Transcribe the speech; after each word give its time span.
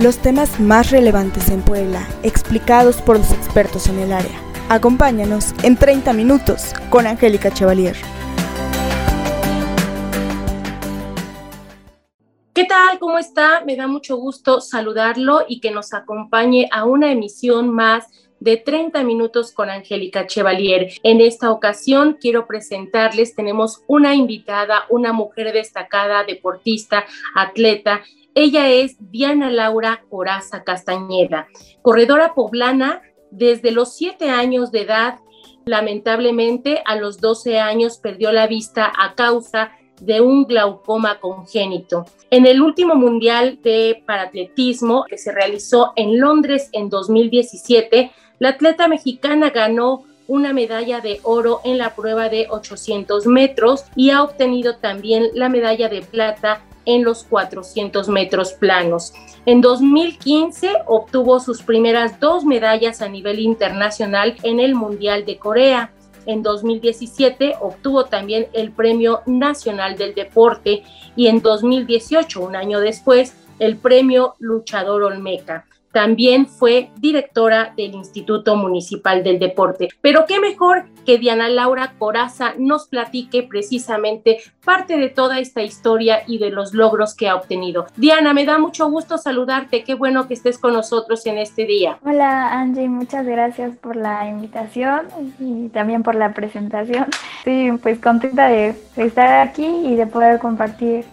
los 0.00 0.16
temas 0.16 0.58
más 0.58 0.90
relevantes 0.90 1.50
en 1.50 1.60
Puebla, 1.60 2.08
explicados 2.22 3.02
por 3.02 3.18
los 3.18 3.30
expertos 3.32 3.86
en 3.86 3.98
el 3.98 4.14
área. 4.14 4.40
Acompáñanos 4.70 5.52
en 5.62 5.76
30 5.76 6.14
minutos 6.14 6.72
con 6.88 7.06
Angélica 7.06 7.52
Chevalier. 7.52 7.96
¿Qué 12.54 12.64
tal? 12.64 12.98
¿Cómo 12.98 13.18
está? 13.18 13.62
Me 13.66 13.76
da 13.76 13.86
mucho 13.86 14.16
gusto 14.16 14.62
saludarlo 14.62 15.44
y 15.46 15.60
que 15.60 15.70
nos 15.70 15.92
acompañe 15.92 16.70
a 16.72 16.84
una 16.86 17.12
emisión 17.12 17.68
más 17.68 18.06
de 18.40 18.56
30 18.56 19.04
minutos 19.04 19.52
con 19.52 19.68
Angélica 19.68 20.26
Chevalier. 20.26 20.88
En 21.02 21.20
esta 21.20 21.50
ocasión 21.50 22.16
quiero 22.18 22.46
presentarles, 22.46 23.34
tenemos 23.34 23.84
una 23.86 24.14
invitada, 24.14 24.84
una 24.88 25.12
mujer 25.12 25.52
destacada, 25.52 26.24
deportista, 26.24 27.04
atleta. 27.34 28.00
Ella 28.34 28.68
es 28.68 28.96
Diana 29.10 29.50
Laura 29.50 30.04
Coraza 30.08 30.62
Castañeda, 30.62 31.48
corredora 31.82 32.34
poblana 32.34 33.02
desde 33.30 33.72
los 33.72 33.96
7 33.96 34.30
años 34.30 34.70
de 34.70 34.82
edad. 34.82 35.18
Lamentablemente, 35.66 36.82
a 36.86 36.96
los 36.96 37.20
12 37.20 37.58
años 37.58 37.98
perdió 37.98 38.30
la 38.30 38.46
vista 38.46 38.92
a 38.96 39.14
causa 39.14 39.72
de 40.00 40.20
un 40.20 40.44
glaucoma 40.44 41.18
congénito. 41.18 42.06
En 42.30 42.46
el 42.46 42.62
último 42.62 42.94
Mundial 42.94 43.58
de 43.62 44.02
Paratletismo 44.06 45.04
que 45.08 45.18
se 45.18 45.32
realizó 45.32 45.92
en 45.96 46.18
Londres 46.20 46.70
en 46.72 46.88
2017, 46.88 48.12
la 48.38 48.50
atleta 48.50 48.88
mexicana 48.88 49.50
ganó 49.50 50.04
una 50.28 50.52
medalla 50.52 51.00
de 51.00 51.18
oro 51.24 51.60
en 51.64 51.76
la 51.76 51.96
prueba 51.96 52.28
de 52.28 52.46
800 52.48 53.26
metros 53.26 53.84
y 53.96 54.10
ha 54.10 54.22
obtenido 54.22 54.76
también 54.76 55.26
la 55.34 55.48
medalla 55.48 55.88
de 55.88 56.02
plata 56.02 56.62
en 56.84 57.04
los 57.04 57.24
400 57.24 58.08
metros 58.08 58.52
planos. 58.52 59.12
En 59.46 59.60
2015 59.60 60.70
obtuvo 60.86 61.40
sus 61.40 61.62
primeras 61.62 62.20
dos 62.20 62.44
medallas 62.44 63.02
a 63.02 63.08
nivel 63.08 63.38
internacional 63.38 64.36
en 64.42 64.60
el 64.60 64.74
Mundial 64.74 65.24
de 65.24 65.38
Corea. 65.38 65.92
En 66.26 66.42
2017 66.42 67.54
obtuvo 67.60 68.04
también 68.04 68.48
el 68.52 68.72
Premio 68.72 69.22
Nacional 69.26 69.96
del 69.96 70.14
Deporte 70.14 70.82
y 71.16 71.28
en 71.28 71.40
2018, 71.40 72.40
un 72.40 72.56
año 72.56 72.80
después, 72.80 73.34
el 73.58 73.76
Premio 73.76 74.34
Luchador 74.38 75.02
Olmeca. 75.02 75.66
También 75.92 76.46
fue 76.46 76.90
directora 76.98 77.72
del 77.76 77.94
Instituto 77.94 78.56
Municipal 78.56 79.24
del 79.24 79.38
Deporte. 79.38 79.88
Pero 80.00 80.24
qué 80.26 80.38
mejor 80.38 80.84
que 81.04 81.18
Diana 81.18 81.48
Laura 81.48 81.94
Coraza 81.98 82.54
nos 82.58 82.86
platique 82.86 83.42
precisamente 83.42 84.38
parte 84.64 84.98
de 84.98 85.08
toda 85.08 85.40
esta 85.40 85.62
historia 85.62 86.22
y 86.26 86.38
de 86.38 86.50
los 86.50 86.74
logros 86.74 87.14
que 87.14 87.28
ha 87.28 87.34
obtenido. 87.34 87.86
Diana, 87.96 88.32
me 88.34 88.44
da 88.44 88.58
mucho 88.58 88.88
gusto 88.90 89.18
saludarte. 89.18 89.82
Qué 89.82 89.94
bueno 89.94 90.28
que 90.28 90.34
estés 90.34 90.58
con 90.58 90.74
nosotros 90.74 91.26
en 91.26 91.38
este 91.38 91.64
día. 91.64 91.98
Hola 92.04 92.52
Angie, 92.52 92.88
muchas 92.88 93.26
gracias 93.26 93.76
por 93.76 93.96
la 93.96 94.28
invitación 94.28 95.08
y 95.38 95.68
también 95.70 96.02
por 96.02 96.14
la 96.14 96.32
presentación. 96.32 97.06
Sí, 97.44 97.70
pues 97.82 97.98
contenta 97.98 98.48
de 98.48 98.74
estar 98.96 99.48
aquí 99.48 99.66
y 99.66 99.96
de 99.96 100.06
poder 100.06 100.38
compartir 100.38 101.04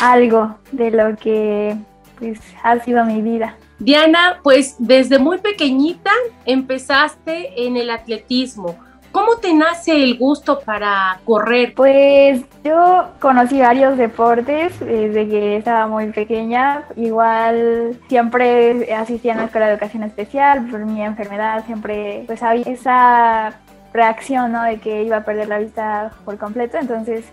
algo 0.00 0.56
de 0.72 0.90
lo 0.90 1.16
que 1.16 1.76
pues, 2.18 2.40
ha 2.62 2.78
sido 2.80 3.04
mi 3.04 3.22
vida. 3.22 3.56
Diana, 3.78 4.40
pues 4.42 4.76
desde 4.78 5.18
muy 5.18 5.38
pequeñita 5.38 6.10
empezaste 6.44 7.66
en 7.66 7.76
el 7.76 7.90
atletismo. 7.90 8.76
¿Cómo 9.10 9.36
te 9.36 9.54
nace 9.54 10.02
el 10.02 10.18
gusto 10.18 10.58
para 10.58 11.20
correr? 11.24 11.72
Pues 11.74 12.42
yo 12.64 13.10
conocí 13.20 13.60
varios 13.60 13.96
deportes 13.96 14.80
desde 14.80 15.28
que 15.28 15.56
estaba 15.56 15.86
muy 15.86 16.10
pequeña. 16.10 16.84
Igual 16.96 18.00
siempre 18.08 18.92
asistía 18.92 19.34
a 19.34 19.36
la 19.36 19.44
escuela 19.44 19.66
de 19.66 19.74
educación 19.74 20.02
especial 20.02 20.66
por 20.68 20.84
mi 20.84 21.00
enfermedad. 21.00 21.64
Siempre 21.64 22.24
pues 22.26 22.42
había 22.42 22.64
esa 22.64 23.60
reacción, 23.92 24.50
¿no? 24.50 24.64
De 24.64 24.78
que 24.80 25.04
iba 25.04 25.18
a 25.18 25.24
perder 25.24 25.46
la 25.46 25.58
vista 25.60 26.10
por 26.24 26.36
completo. 26.36 26.76
Entonces 26.78 27.24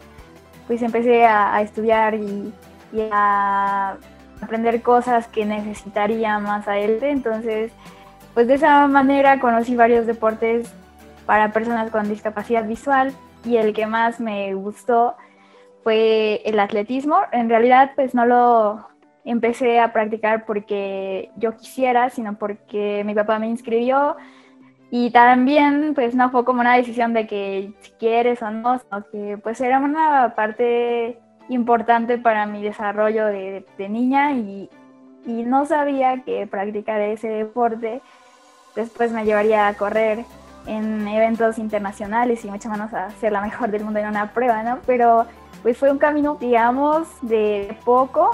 pues 0.67 0.83
empecé 0.83 1.25
a, 1.25 1.59
estudiar 1.63 2.13
y 2.13 2.53
a 3.11 3.97
aprender 4.41 4.81
cosas 4.81 5.27
que 5.27 5.45
necesitaría 5.45 6.39
más 6.39 6.67
adelante. 6.67 7.09
Entonces, 7.09 7.71
pues 8.33 8.47
de 8.47 8.55
esa 8.55 8.87
manera 8.87 9.39
conocí 9.39 9.75
varios 9.75 10.05
deportes 10.05 10.73
para 11.25 11.51
personas 11.51 11.91
con 11.91 12.09
discapacidad 12.09 12.65
visual 12.65 13.13
y 13.45 13.57
el 13.57 13.73
que 13.73 13.85
más 13.85 14.19
me 14.19 14.53
gustó 14.53 15.15
fue 15.83 16.41
el 16.45 16.59
atletismo. 16.59 17.19
En 17.31 17.49
realidad, 17.49 17.91
pues 17.95 18.13
no 18.13 18.25
lo 18.25 18.87
empecé 19.23 19.79
a 19.79 19.93
practicar 19.93 20.45
porque 20.45 21.31
yo 21.37 21.55
quisiera, 21.55 22.09
sino 22.09 22.37
porque 22.37 23.03
mi 23.05 23.13
papá 23.13 23.39
me 23.39 23.47
inscribió 23.47 24.15
y 24.89 25.11
también 25.11 25.93
pues 25.93 26.15
no 26.15 26.29
fue 26.31 26.43
como 26.43 26.59
una 26.59 26.75
decisión 26.75 27.13
de 27.13 27.25
que 27.25 27.73
si 27.79 27.91
quieres 27.91 28.41
o 28.41 28.51
no, 28.51 28.79
sino 28.79 29.05
que 29.09 29.37
pues 29.37 29.61
era 29.61 29.79
una 29.79 30.33
parte 30.35 31.19
importante 31.49 32.17
para 32.17 32.45
mi 32.45 32.61
desarrollo 32.61 33.25
de, 33.25 33.65
niña 33.89 34.33
y, 34.33 34.69
no 35.25 35.65
sabía 35.67 36.23
que 36.23 36.47
practicar 36.47 36.99
ese 36.99 37.27
deporte 37.27 38.01
después 38.75 39.11
me 39.11 39.23
llevaría 39.23 39.67
a 39.67 39.73
correr 39.75 40.25
en 40.65 41.07
eventos 41.07 41.59
internacionales 41.59 42.43
y 42.43 42.49
mucho 42.49 42.69
menos 42.69 42.91
a 42.93 43.11
ser 43.11 43.31
la 43.31 43.41
mejor 43.41 43.69
del 43.69 43.83
mundo 43.83 43.99
en 43.99 44.07
una 44.07 44.33
prueba, 44.33 44.63
¿no? 44.63 44.79
Pero 44.87 45.27
pues 45.61 45.77
fue 45.77 45.91
un 45.91 45.99
camino, 45.99 46.37
digamos, 46.39 47.07
de 47.21 47.77
poco 47.85 48.31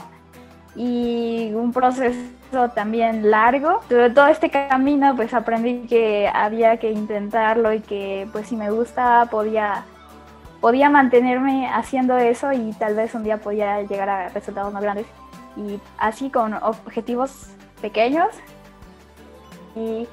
y 0.78 1.52
un 1.54 1.74
proceso 1.74 2.70
también 2.74 3.30
largo. 3.30 3.82
Sobre 3.90 4.10
todo 4.12 4.28
este 4.28 4.50
camino 4.50 5.16
pues 5.16 5.34
aprendí 5.34 5.88
que 5.88 6.30
había 6.34 6.78
que 6.78 6.92
intentarlo 6.92 7.74
y 7.74 7.82
que 7.82 8.28
pues 8.32 8.48
si 8.48 8.56
me 8.56 8.72
gustaba 8.72 9.26
podía 9.26 9.84
podía 10.62 10.90
mantenerme 10.90 11.68
haciendo 11.68 12.18
eso 12.18 12.52
y 12.52 12.74
tal 12.74 12.96
vez 12.96 13.14
un 13.16 13.24
día 13.24 13.38
podía 13.38 13.82
llegar 13.82 14.10
a 14.10 14.30
resultados 14.30 14.74
más 14.74 14.84
grandes. 14.84 15.06
Y 15.56 15.80
así 15.98 16.30
con 16.30 16.54
objetivos 16.54 17.48
pequeños 17.82 18.28
y 19.76 20.08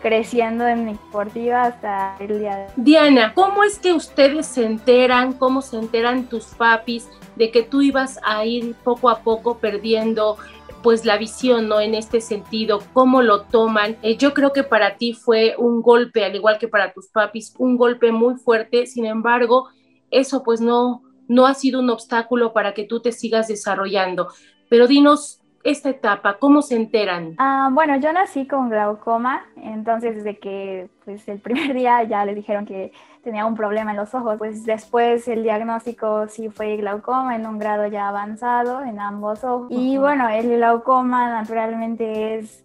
creciendo 0.00 0.66
en 0.66 0.86
mi 0.86 0.92
deportiva 0.92 1.62
hasta 1.62 2.16
el 2.18 2.40
día 2.40 2.56
de 2.56 2.64
hoy. 2.64 2.70
Diana, 2.76 3.34
¿cómo 3.34 3.62
es 3.64 3.78
que 3.78 3.92
ustedes 3.92 4.46
se 4.46 4.64
enteran, 4.64 5.34
cómo 5.34 5.62
se 5.62 5.78
enteran 5.78 6.24
tus 6.24 6.46
papis 6.46 7.08
de 7.36 7.50
que 7.50 7.62
tú 7.62 7.82
ibas 7.82 8.18
a 8.24 8.44
ir 8.44 8.74
poco 8.82 9.10
a 9.10 9.20
poco 9.20 9.58
perdiendo 9.58 10.36
pues 10.82 11.04
la 11.04 11.18
visión, 11.18 11.68
¿no? 11.68 11.80
En 11.80 11.94
este 11.94 12.20
sentido, 12.22 12.82
cómo 12.94 13.20
lo 13.20 13.42
toman. 13.42 13.98
Eh, 14.02 14.16
yo 14.16 14.32
creo 14.32 14.52
que 14.52 14.62
para 14.62 14.96
ti 14.96 15.12
fue 15.12 15.54
un 15.58 15.82
golpe, 15.82 16.24
al 16.24 16.34
igual 16.34 16.58
que 16.58 16.68
para 16.68 16.92
tus 16.92 17.08
papis, 17.08 17.54
un 17.58 17.76
golpe 17.76 18.12
muy 18.12 18.36
fuerte. 18.36 18.86
Sin 18.86 19.04
embargo, 19.04 19.68
eso 20.10 20.42
pues 20.42 20.60
no, 20.60 21.02
no 21.28 21.46
ha 21.46 21.54
sido 21.54 21.80
un 21.80 21.90
obstáculo 21.90 22.52
para 22.52 22.74
que 22.74 22.84
tú 22.84 23.00
te 23.00 23.12
sigas 23.12 23.48
desarrollando. 23.48 24.28
Pero 24.68 24.86
dinos 24.86 25.40
esta 25.62 25.90
etapa, 25.90 26.38
¿cómo 26.38 26.62
se 26.62 26.76
enteran? 26.76 27.34
Ah, 27.38 27.68
bueno, 27.72 27.96
yo 27.96 28.12
nací 28.12 28.46
con 28.46 28.70
glaucoma, 28.70 29.44
entonces 29.56 30.16
desde 30.16 30.38
que 30.38 30.88
pues 31.04 31.28
el 31.28 31.38
primer 31.38 31.74
día 31.74 32.02
ya 32.04 32.24
les 32.24 32.34
dijeron 32.34 32.64
que 32.64 32.92
tenía 33.22 33.44
un 33.44 33.54
problema 33.54 33.90
en 33.90 33.98
los 33.98 34.14
ojos, 34.14 34.36
pues 34.38 34.64
después 34.64 35.28
el 35.28 35.42
diagnóstico 35.42 36.26
sí 36.28 36.48
fue 36.48 36.76
glaucoma 36.76 37.36
en 37.36 37.46
un 37.46 37.58
grado 37.58 37.86
ya 37.86 38.08
avanzado 38.08 38.82
en 38.82 38.98
ambos 38.98 39.44
ojos. 39.44 39.68
Y 39.70 39.98
bueno, 39.98 40.28
el 40.28 40.48
glaucoma 40.48 41.28
naturalmente 41.28 42.38
es 42.38 42.64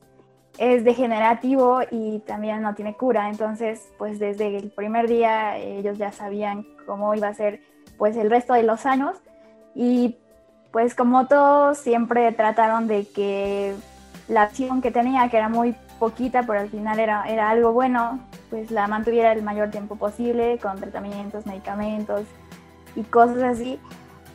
es 0.58 0.84
degenerativo 0.84 1.82
y 1.92 2.20
también 2.20 2.62
no 2.62 2.76
tiene 2.76 2.96
cura. 2.96 3.30
Entonces, 3.30 3.90
pues 3.98 4.20
desde 4.20 4.58
el 4.58 4.72
primer 4.72 5.08
día 5.08 5.58
ellos 5.58 5.98
ya 5.98 6.12
sabían 6.12 6.66
cómo 6.86 7.14
iba 7.16 7.28
a 7.28 7.34
ser 7.34 7.62
pues 7.98 8.16
el 8.18 8.30
resto 8.30 8.54
de 8.54 8.64
los 8.64 8.86
años 8.86 9.18
y 9.74 10.18
pues 10.72 10.96
como 10.96 11.28
todos 11.28 11.78
siempre 11.78 12.32
trataron 12.32 12.88
de 12.88 13.08
que 13.08 13.74
la 14.28 14.44
acción 14.44 14.82
que 14.82 14.92
tenía, 14.92 15.30
que 15.30 15.38
era 15.38 15.50
muy 15.50 15.76
poquita, 16.00 16.44
pero 16.44 16.60
al 16.60 16.70
final 16.70 17.00
era, 17.00 17.24
era 17.28 17.50
algo 17.50 17.72
bueno, 17.72 18.20
pues 18.50 18.72
la 18.72 18.88
mantuviera 18.88 19.32
el 19.32 19.44
mayor 19.44 19.72
tiempo 19.72 19.96
posible 19.96 20.58
con 20.62 20.78
tratamientos, 20.78 21.46
medicamentos 21.46 22.24
y 22.96 23.04
cosas 23.04 23.44
así. 23.44 23.80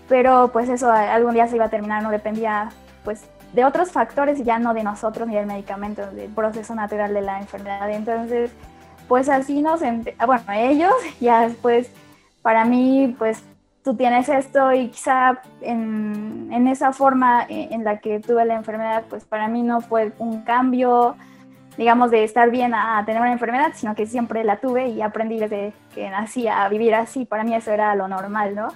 Pero 0.08 0.50
pues 0.52 0.68
eso 0.68 0.90
algún 0.90 1.34
día 1.34 1.46
se 1.46 1.56
iba 1.56 1.66
a 1.66 1.70
terminar, 1.70 2.02
no 2.02 2.10
dependía 2.10 2.70
pues 3.04 3.24
de 3.52 3.64
otros 3.64 3.90
factores 3.90 4.44
ya 4.44 4.58
no 4.58 4.74
de 4.74 4.82
nosotros 4.82 5.26
ni 5.26 5.34
del 5.34 5.46
medicamento, 5.46 6.06
del 6.10 6.30
proceso 6.30 6.74
natural 6.74 7.12
de 7.12 7.22
la 7.22 7.40
enfermedad. 7.40 7.90
Entonces, 7.90 8.52
pues 9.08 9.28
así 9.28 9.60
nos, 9.60 9.80
bueno, 9.80 10.44
ellos, 10.54 10.92
ya 11.20 11.48
después, 11.48 11.90
para 12.42 12.64
mí, 12.64 13.14
pues 13.18 13.42
tú 13.82 13.96
tienes 13.96 14.28
esto 14.28 14.72
y 14.72 14.88
quizá 14.88 15.40
en, 15.62 16.48
en, 16.52 16.68
esa 16.68 16.92
forma 16.92 17.44
en 17.48 17.82
la 17.82 17.98
que 17.98 18.20
tuve 18.20 18.44
la 18.44 18.54
enfermedad, 18.54 19.04
pues 19.08 19.24
para 19.24 19.48
mí 19.48 19.62
no 19.62 19.80
fue 19.80 20.12
un 20.18 20.42
cambio, 20.42 21.16
digamos, 21.76 22.10
de 22.10 22.24
estar 22.24 22.50
bien 22.50 22.74
a 22.74 23.02
tener 23.06 23.20
una 23.20 23.32
enfermedad, 23.32 23.72
sino 23.74 23.94
que 23.94 24.06
siempre 24.06 24.44
la 24.44 24.58
tuve 24.58 24.88
y 24.88 25.02
aprendí 25.02 25.38
desde 25.38 25.72
que 25.94 26.08
nací 26.10 26.46
a 26.46 26.68
vivir 26.68 26.94
así. 26.94 27.24
Para 27.24 27.42
mí 27.42 27.54
eso 27.54 27.72
era 27.72 27.94
lo 27.94 28.06
normal, 28.06 28.54
¿no? 28.54 28.68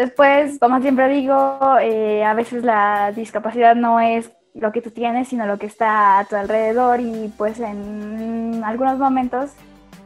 Después, 0.00 0.58
como 0.58 0.80
siempre 0.80 1.10
digo, 1.10 1.58
eh, 1.78 2.24
a 2.24 2.32
veces 2.32 2.64
la 2.64 3.12
discapacidad 3.12 3.74
no 3.76 4.00
es 4.00 4.30
lo 4.54 4.72
que 4.72 4.80
tú 4.80 4.92
tienes, 4.92 5.28
sino 5.28 5.44
lo 5.44 5.58
que 5.58 5.66
está 5.66 6.18
a 6.18 6.24
tu 6.24 6.36
alrededor 6.36 7.00
y 7.00 7.30
pues 7.36 7.60
en 7.60 8.62
algunos 8.64 8.98
momentos 8.98 9.50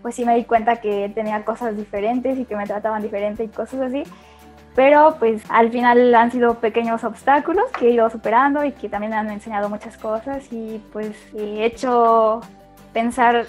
pues 0.02 0.17
sí 0.17 0.25
me 0.25 0.35
di 0.35 0.46
cuenta 0.46 0.81
que 0.81 1.12
tenía 1.14 1.44
cosas 1.44 1.76
diferentes 1.76 2.37
y 2.37 2.44
que 2.44 2.56
me 2.56 2.67
trataban 2.67 3.02
diferente 3.02 3.44
y 3.44 3.49
cosas 3.49 3.82
así. 3.82 4.02
Pero 4.75 5.14
pues 5.20 5.44
al 5.49 5.70
final 5.70 6.12
han 6.12 6.32
sido 6.32 6.55
pequeños 6.55 7.05
obstáculos 7.05 7.70
que 7.79 7.87
he 7.87 7.91
ido 7.91 8.11
superando 8.11 8.64
y 8.64 8.73
que 8.73 8.88
también 8.88 9.12
me 9.12 9.19
han 9.19 9.31
enseñado 9.31 9.69
muchas 9.69 9.96
cosas 9.96 10.52
y 10.52 10.82
pues 10.93 11.14
he 11.37 11.64
hecho 11.64 12.41
pensar 12.93 13.46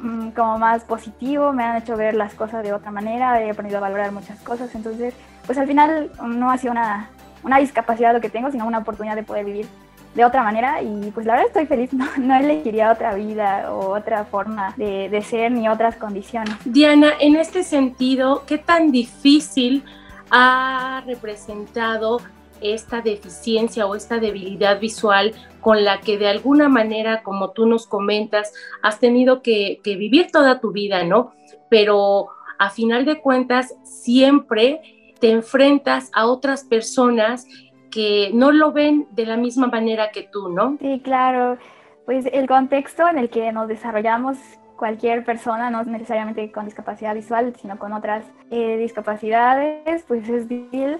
mm, 0.00 0.28
como 0.28 0.58
más 0.58 0.84
positivo, 0.84 1.52
me 1.52 1.64
han 1.64 1.78
hecho 1.78 1.96
ver 1.96 2.14
las 2.14 2.34
cosas 2.34 2.62
de 2.62 2.72
otra 2.72 2.92
manera, 2.92 3.42
he 3.42 3.50
aprendido 3.50 3.78
a 3.78 3.80
valorar 3.80 4.12
muchas 4.12 4.38
cosas. 4.42 4.72
Entonces 4.76 5.12
pues 5.48 5.56
al 5.56 5.66
final 5.66 6.10
no 6.22 6.50
ha 6.50 6.58
sido 6.58 6.72
una, 6.72 7.08
una 7.42 7.58
discapacidad 7.58 8.12
lo 8.12 8.20
que 8.20 8.28
tengo, 8.28 8.50
sino 8.50 8.66
una 8.66 8.78
oportunidad 8.80 9.16
de 9.16 9.22
poder 9.22 9.46
vivir 9.46 9.66
de 10.14 10.26
otra 10.26 10.42
manera 10.42 10.82
y 10.82 11.10
pues 11.12 11.24
la 11.24 11.36
verdad 11.36 11.46
estoy 11.48 11.64
feliz, 11.64 11.92
no, 11.94 12.04
no 12.18 12.36
elegiría 12.36 12.92
otra 12.92 13.14
vida 13.14 13.72
o 13.72 13.96
otra 13.96 14.26
forma 14.26 14.74
de, 14.76 15.22
ser 15.22 15.50
ni 15.52 15.66
otras 15.66 15.96
condiciones. 15.96 16.54
Diana, 16.66 17.12
en 17.18 17.36
este 17.36 17.62
sentido, 17.62 18.42
¿qué 18.46 18.58
tan 18.58 18.90
difícil 18.92 19.84
ha 20.30 21.02
representado 21.06 22.20
esta 22.60 23.00
deficiencia 23.00 23.86
o 23.86 23.94
esta 23.94 24.18
debilidad 24.18 24.78
visual 24.78 25.32
con 25.62 25.82
la 25.82 26.02
que 26.02 26.18
de 26.18 26.28
alguna 26.28 26.68
manera, 26.68 27.22
como 27.22 27.52
tú 27.52 27.64
nos 27.64 27.86
comentas, 27.86 28.52
has 28.82 28.98
tenido 28.98 29.40
que, 29.40 29.80
que, 29.82 29.96
vivir 29.96 30.30
toda 30.30 30.60
tu 30.60 30.72
vida, 30.72 31.04
¿no? 31.04 31.32
Pero 31.70 32.28
a 32.58 32.68
final 32.68 33.06
de 33.06 33.18
cuentas, 33.18 33.74
siempre 33.84 34.97
te 35.20 35.30
enfrentas 35.30 36.10
a 36.14 36.26
otras 36.26 36.64
personas 36.64 37.46
que 37.90 38.30
no 38.34 38.52
lo 38.52 38.72
ven 38.72 39.06
de 39.10 39.26
la 39.26 39.36
misma 39.36 39.66
manera 39.66 40.10
que 40.10 40.22
tú, 40.22 40.48
¿no? 40.48 40.76
Sí, 40.80 41.00
claro. 41.02 41.58
Pues 42.06 42.26
el 42.32 42.46
contexto 42.46 43.08
en 43.08 43.18
el 43.18 43.30
que 43.30 43.52
nos 43.52 43.68
desarrollamos 43.68 44.38
cualquier 44.76 45.24
persona, 45.24 45.70
no 45.70 45.82
necesariamente 45.84 46.50
con 46.52 46.64
discapacidad 46.64 47.14
visual, 47.14 47.54
sino 47.60 47.78
con 47.78 47.92
otras 47.92 48.24
eh, 48.50 48.76
discapacidades, 48.76 50.04
pues 50.06 50.28
es 50.28 50.48
difícil 50.48 50.98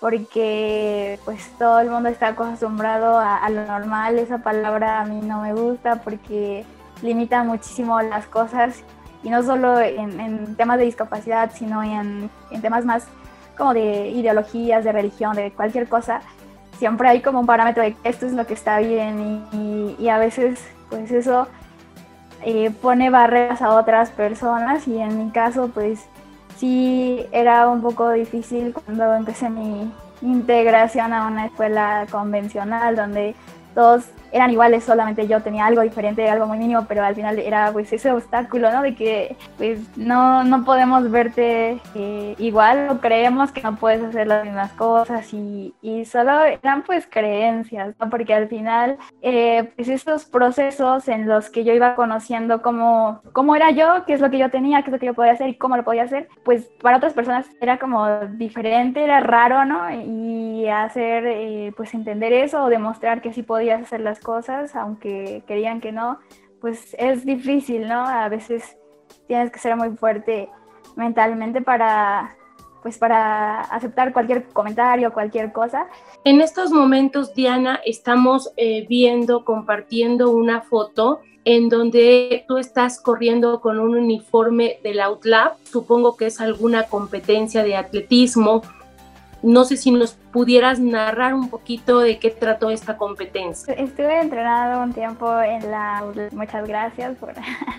porque 0.00 1.18
pues 1.24 1.50
todo 1.58 1.80
el 1.80 1.90
mundo 1.90 2.08
está 2.08 2.28
acostumbrado 2.28 3.18
a, 3.18 3.48
lo 3.50 3.66
normal. 3.66 4.18
Esa 4.18 4.38
palabra 4.38 5.00
a 5.00 5.04
mí 5.04 5.20
no 5.22 5.42
me 5.42 5.52
gusta 5.52 5.96
porque 6.02 6.64
limita 7.02 7.42
muchísimo 7.44 8.00
las 8.00 8.26
cosas 8.26 8.82
y 9.22 9.30
no 9.30 9.42
solo 9.42 9.80
en, 9.80 10.20
en 10.20 10.56
temas 10.56 10.78
de 10.78 10.84
discapacidad, 10.84 11.50
sino 11.52 11.82
en, 11.82 12.30
en 12.50 12.62
temas 12.62 12.84
más 12.84 13.08
como 13.58 13.74
de 13.74 14.08
ideologías, 14.08 14.84
de 14.84 14.92
religión, 14.92 15.36
de 15.36 15.50
cualquier 15.52 15.88
cosa, 15.88 16.22
siempre 16.78 17.08
hay 17.08 17.20
como 17.20 17.40
un 17.40 17.46
parámetro 17.46 17.82
de 17.82 17.96
esto 18.04 18.26
es 18.26 18.32
lo 18.32 18.46
que 18.46 18.54
está 18.54 18.78
bien 18.78 19.44
y, 19.98 20.08
a 20.08 20.16
veces 20.16 20.64
pues 20.88 21.10
eso 21.10 21.48
eh, 22.42 22.70
pone 22.70 23.10
barreras 23.10 23.60
a 23.60 23.74
otras 23.74 24.10
personas 24.10 24.88
y 24.88 24.98
en 24.98 25.18
mi 25.18 25.30
caso 25.30 25.68
pues 25.74 26.06
sí 26.56 27.26
era 27.32 27.68
un 27.68 27.82
poco 27.82 28.10
difícil 28.10 28.72
cuando 28.72 29.12
empecé 29.14 29.50
mi 29.50 29.92
integración 30.22 31.12
a 31.12 31.26
una 31.26 31.46
escuela 31.46 32.06
convencional 32.10 32.96
donde 32.96 33.34
todos 33.74 34.04
eran 34.32 34.50
iguales, 34.50 34.84
solamente 34.84 35.26
yo 35.26 35.40
tenía 35.40 35.66
algo 35.66 35.82
diferente, 35.82 36.28
algo 36.28 36.46
muy 36.46 36.58
mínimo, 36.58 36.86
pero 36.88 37.04
al 37.04 37.14
final 37.14 37.38
era 37.38 37.72
pues 37.72 37.92
ese 37.92 38.10
obstáculo, 38.10 38.70
¿no? 38.70 38.82
De 38.82 38.94
que 38.94 39.36
pues 39.56 39.80
no, 39.96 40.44
no 40.44 40.64
podemos 40.64 41.10
verte 41.10 41.80
eh, 41.94 42.34
igual 42.38 42.88
o 42.90 43.00
creemos 43.00 43.52
que 43.52 43.62
no 43.62 43.76
puedes 43.76 44.02
hacer 44.02 44.26
las 44.26 44.44
mismas 44.44 44.72
cosas 44.72 45.32
y, 45.32 45.74
y 45.82 46.04
solo 46.04 46.44
eran 46.44 46.82
pues 46.82 47.06
creencias, 47.06 47.94
¿no? 47.98 48.10
Porque 48.10 48.34
al 48.34 48.48
final 48.48 48.98
eh, 49.22 49.72
pues 49.76 49.88
esos 49.88 50.24
procesos 50.24 51.08
en 51.08 51.26
los 51.26 51.50
que 51.50 51.64
yo 51.64 51.72
iba 51.72 51.94
conociendo 51.94 52.62
cómo, 52.62 53.20
cómo 53.32 53.56
era 53.56 53.70
yo, 53.70 54.04
qué 54.06 54.14
es 54.14 54.20
lo 54.20 54.30
que 54.30 54.38
yo 54.38 54.50
tenía, 54.50 54.82
qué 54.82 54.90
es 54.90 54.92
lo 54.92 54.98
que 54.98 55.06
yo 55.06 55.14
podía 55.14 55.32
hacer 55.32 55.48
y 55.48 55.54
cómo 55.54 55.76
lo 55.76 55.84
podía 55.84 56.04
hacer, 56.04 56.28
pues 56.44 56.70
para 56.82 56.98
otras 56.98 57.14
personas 57.14 57.46
era 57.60 57.78
como 57.78 58.08
diferente, 58.36 59.02
era 59.02 59.20
raro, 59.20 59.64
¿no? 59.64 59.90
Y 59.90 60.68
hacer 60.68 61.24
eh, 61.26 61.72
pues 61.76 61.94
entender 61.94 62.32
eso 62.32 62.64
o 62.64 62.68
demostrar 62.68 63.20
que 63.20 63.32
sí 63.32 63.42
podías 63.42 63.82
hacer 63.82 64.00
las 64.00 64.17
cosas, 64.18 64.74
aunque 64.76 65.42
querían 65.46 65.80
que 65.80 65.92
no, 65.92 66.18
pues 66.60 66.94
es 66.98 67.24
difícil, 67.24 67.88
¿no? 67.88 68.06
A 68.06 68.28
veces 68.28 68.76
tienes 69.26 69.50
que 69.50 69.58
ser 69.58 69.76
muy 69.76 69.90
fuerte 69.96 70.48
mentalmente 70.96 71.62
para 71.62 72.34
pues 72.82 72.96
para 72.96 73.62
aceptar 73.62 74.12
cualquier 74.12 74.44
comentario, 74.48 75.12
cualquier 75.12 75.52
cosa. 75.52 75.88
En 76.24 76.40
estos 76.40 76.70
momentos, 76.70 77.34
Diana, 77.34 77.80
estamos 77.84 78.52
eh, 78.56 78.86
viendo, 78.88 79.44
compartiendo 79.44 80.30
una 80.30 80.60
foto 80.60 81.20
en 81.44 81.68
donde 81.68 82.44
tú 82.46 82.58
estás 82.58 83.00
corriendo 83.00 83.60
con 83.60 83.78
un 83.78 83.96
uniforme 83.96 84.78
del 84.82 85.00
Outlab, 85.00 85.54
supongo 85.64 86.16
que 86.16 86.26
es 86.26 86.40
alguna 86.40 86.84
competencia 86.84 87.62
de 87.62 87.76
atletismo 87.76 88.62
no 89.42 89.64
sé 89.64 89.76
si 89.76 89.90
nos 89.90 90.14
pudieras 90.32 90.80
narrar 90.80 91.34
un 91.34 91.48
poquito 91.48 92.00
de 92.00 92.18
qué 92.18 92.30
trató 92.30 92.70
esta 92.70 92.96
competencia. 92.96 93.72
Estuve 93.74 94.20
entrenado 94.20 94.82
un 94.82 94.92
tiempo 94.92 95.40
en 95.40 95.70
la... 95.70 96.04
Muchas 96.32 96.66
gracias 96.66 97.16
por, 97.16 97.34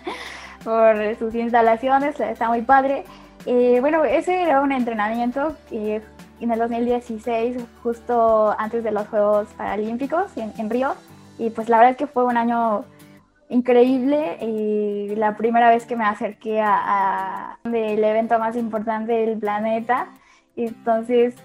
por 0.63 1.15
sus 1.17 1.35
instalaciones, 1.35 2.19
está 2.19 2.47
muy 2.47 2.61
padre. 2.61 3.03
Eh, 3.45 3.79
bueno, 3.81 4.05
ese 4.05 4.41
era 4.41 4.61
un 4.61 4.71
entrenamiento 4.71 5.55
eh, 5.71 6.01
en 6.39 6.51
el 6.51 6.59
2016, 6.59 7.57
justo 7.83 8.55
antes 8.57 8.83
de 8.83 8.91
los 8.91 9.07
Juegos 9.07 9.47
Paralímpicos 9.57 10.25
en, 10.37 10.53
en 10.57 10.69
Río. 10.69 10.93
Y 11.37 11.49
pues 11.49 11.69
la 11.69 11.77
verdad 11.77 11.91
es 11.91 11.97
que 11.97 12.07
fue 12.07 12.25
un 12.25 12.37
año 12.37 12.85
increíble 13.49 14.37
y 14.41 15.15
la 15.15 15.35
primera 15.35 15.69
vez 15.69 15.85
que 15.85 15.95
me 15.95 16.05
acerqué 16.05 16.61
a, 16.61 16.75
a 16.75 17.57
el 17.65 18.03
evento 18.03 18.39
más 18.39 18.55
importante 18.55 19.11
del 19.13 19.39
planeta. 19.39 20.07
Entonces 20.55 21.35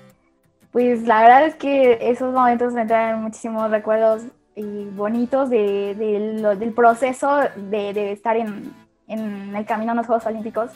pues 0.74 1.06
la 1.06 1.20
verdad 1.20 1.46
es 1.46 1.54
que 1.54 1.98
esos 2.00 2.34
momentos 2.34 2.72
me 2.72 2.84
traen 2.84 3.22
muchísimos 3.22 3.70
recuerdos 3.70 4.24
y 4.56 4.86
bonitos 4.86 5.48
de, 5.48 5.94
de 5.94 6.40
lo, 6.40 6.56
del 6.56 6.72
proceso 6.72 7.42
de, 7.54 7.92
de 7.92 8.10
estar 8.10 8.36
en, 8.36 8.74
en, 9.06 9.54
el 9.54 9.64
camino 9.66 9.92
a 9.92 9.94
los 9.94 10.04
Juegos 10.04 10.26
Olímpicos. 10.26 10.72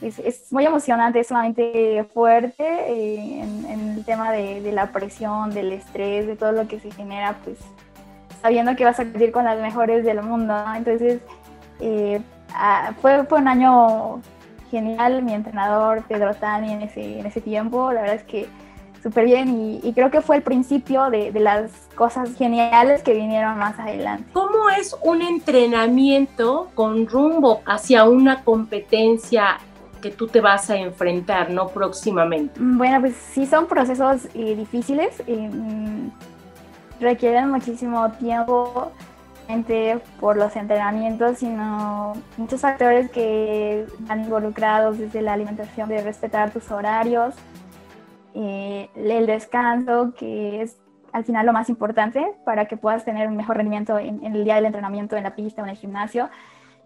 Es, 0.00 0.20
es 0.20 0.52
muy 0.52 0.64
emocionante, 0.64 1.18
es 1.18 1.26
sumamente 1.26 2.04
fuerte 2.14 2.62
eh, 2.62 3.40
en, 3.42 3.64
en, 3.64 3.88
el 3.98 4.04
tema 4.04 4.30
de, 4.30 4.60
de, 4.60 4.70
la 4.70 4.92
presión, 4.92 5.50
del 5.50 5.72
estrés, 5.72 6.28
de 6.28 6.36
todo 6.36 6.52
lo 6.52 6.68
que 6.68 6.78
se 6.78 6.92
genera, 6.92 7.34
pues 7.42 7.58
sabiendo 8.42 8.76
que 8.76 8.84
vas 8.84 9.00
a 9.00 9.02
competir 9.02 9.32
con 9.32 9.44
las 9.44 9.60
mejores 9.60 10.04
del 10.04 10.22
mundo. 10.22 10.54
¿no? 10.54 10.72
Entonces, 10.76 11.20
eh, 11.80 12.22
ah, 12.54 12.92
fue, 13.00 13.24
fue 13.24 13.40
un 13.40 13.48
año 13.48 14.22
genial. 14.70 15.24
Mi 15.24 15.34
entrenador, 15.34 16.04
Pedro 16.06 16.32
Tani, 16.32 16.74
en 16.74 16.82
ese, 16.82 17.18
en 17.18 17.26
ese 17.26 17.40
tiempo, 17.40 17.92
la 17.92 18.02
verdad 18.02 18.16
es 18.16 18.22
que 18.22 18.46
súper 19.02 19.24
bien 19.24 19.48
y, 19.48 19.80
y, 19.82 19.92
creo 19.92 20.10
que 20.10 20.20
fue 20.20 20.36
el 20.36 20.42
principio 20.42 21.10
de, 21.10 21.32
de, 21.32 21.40
las 21.40 21.70
cosas 21.94 22.34
geniales 22.36 23.02
que 23.02 23.14
vinieron 23.14 23.58
más 23.58 23.78
adelante. 23.78 24.24
¿Cómo 24.32 24.70
es 24.70 24.96
un 25.02 25.22
entrenamiento 25.22 26.70
con 26.74 27.06
rumbo 27.06 27.62
hacia 27.66 28.04
una 28.04 28.44
competencia 28.44 29.58
que 30.00 30.10
tú 30.10 30.26
te 30.26 30.40
vas 30.40 30.68
a 30.70 30.76
enfrentar, 30.76 31.50
¿no? 31.50 31.68
Próximamente. 31.68 32.54
Bueno, 32.60 33.00
pues 33.00 33.14
sí 33.16 33.46
son 33.46 33.66
procesos 33.66 34.28
eh, 34.34 34.54
difíciles, 34.56 35.22
eh, 35.26 35.50
requieren 37.00 37.50
muchísimo 37.50 38.10
tiempo 38.12 38.92
por 40.18 40.36
los 40.36 40.56
entrenamientos, 40.56 41.38
sino 41.38 42.14
muchos 42.36 42.60
factores 42.60 43.10
que 43.10 43.86
están 44.00 44.24
involucrados 44.24 44.98
desde 44.98 45.20
la 45.20 45.34
alimentación, 45.34 45.88
de 45.88 46.02
respetar 46.02 46.50
tus 46.50 46.70
horarios, 46.70 47.34
eh, 48.34 48.88
el 48.94 49.26
descanso, 49.26 50.14
que 50.16 50.62
es 50.62 50.78
al 51.12 51.24
final 51.24 51.44
lo 51.44 51.52
más 51.52 51.68
importante 51.68 52.26
para 52.44 52.66
que 52.66 52.76
puedas 52.76 53.04
tener 53.04 53.28
un 53.28 53.36
mejor 53.36 53.58
rendimiento 53.58 53.98
en, 53.98 54.24
el 54.24 54.44
día 54.44 54.54
del 54.54 54.64
entrenamiento, 54.64 55.16
en 55.16 55.24
la 55.24 55.34
pista 55.34 55.62
o 55.62 55.64
en 55.64 55.70
el 55.70 55.76
gimnasio. 55.76 56.30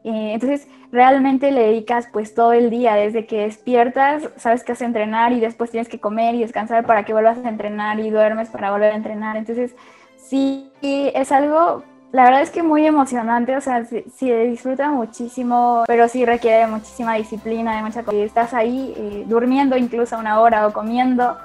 Eh, 0.04 0.32
entonces, 0.34 0.68
realmente 0.92 1.50
le 1.50 1.62
dedicas 1.62 2.08
pues 2.12 2.34
todo 2.34 2.52
el 2.52 2.70
día, 2.70 2.94
desde 2.94 3.26
que 3.26 3.42
despiertas, 3.42 4.28
sabes 4.36 4.62
que 4.62 4.72
vas 4.72 4.82
a 4.82 4.84
entrenar 4.84 5.32
y 5.32 5.40
después 5.40 5.70
tienes 5.70 5.88
que 5.88 6.00
comer 6.00 6.34
y 6.34 6.40
descansar 6.40 6.86
para 6.86 7.04
que 7.04 7.12
vuelvas 7.12 7.38
a 7.38 7.48
entrenar 7.48 7.98
y 8.00 8.10
duermes 8.10 8.48
para 8.50 8.70
volver 8.70 8.92
a 8.92 8.96
entrenar. 8.96 9.36
Entonces, 9.36 9.74
sí, 10.16 10.70
es 10.82 11.32
algo, 11.32 11.84
la 12.12 12.24
verdad 12.24 12.42
es 12.42 12.50
que 12.50 12.62
muy 12.62 12.86
emocionante, 12.86 13.56
o 13.56 13.60
sea, 13.60 13.84
sí 13.84 14.32
disfruta 14.32 14.90
muchísimo, 14.90 15.84
pero 15.86 16.08
sí 16.08 16.24
requiere 16.24 16.66
muchísima 16.66 17.14
disciplina, 17.14 17.76
de 17.76 17.82
mucha 17.82 18.02
cosa. 18.04 18.16
Estás 18.18 18.54
ahí 18.54 18.94
eh, 18.96 19.24
durmiendo 19.26 19.76
incluso 19.76 20.18
una 20.18 20.40
hora 20.40 20.66
o 20.66 20.72
comiendo, 20.72 21.36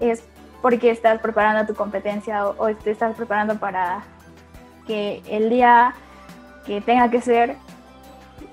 es 0.00 0.24
porque 0.62 0.90
estás 0.90 1.20
preparando 1.20 1.66
tu 1.66 1.76
competencia 1.76 2.46
o, 2.48 2.54
o 2.58 2.74
te 2.74 2.90
estás 2.90 3.14
preparando 3.14 3.56
para 3.58 4.02
que 4.86 5.22
el 5.28 5.50
día 5.50 5.94
que 6.64 6.80
tenga 6.80 7.10
que 7.10 7.20
ser 7.20 7.56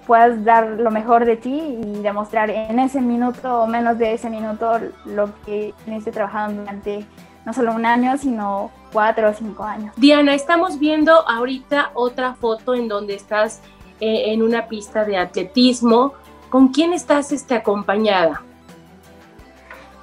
puedas 0.06 0.44
dar 0.44 0.68
lo 0.68 0.92
mejor 0.92 1.26
de 1.26 1.38
ti 1.38 1.80
y 1.82 2.02
demostrar 2.02 2.50
en 2.50 2.78
ese 2.80 3.02
minuto 3.02 3.62
o 3.62 3.68
menos 3.68 3.98
de 3.98 4.14
ese 4.14 4.30
minuto 4.30 4.80
lo 5.06 5.30
que 5.46 5.74
viniste 5.86 6.12
trabajando 6.12 6.62
durante 6.62 7.06
no 7.46 7.54
solo 7.54 7.74
un 7.74 7.86
año, 7.86 8.18
sino 8.18 8.72
cuatro 8.92 9.30
o 9.30 9.34
cinco 9.34 9.64
años. 9.64 9.94
Diana, 9.98 10.34
estamos 10.34 10.80
viendo 10.80 11.28
ahorita 11.28 11.92
otra 11.94 12.36
foto 12.36 12.74
en 12.74 12.88
donde 12.88 13.16
estás 13.16 13.62
eh, 14.00 14.34
en 14.34 14.42
una 14.42 14.68
pista 14.68 15.04
de 15.06 15.18
atletismo. 15.18 16.14
¿Con 16.50 16.70
quién 16.70 16.94
estás 16.94 17.32
este, 17.32 17.56
acompañada? 17.56 18.44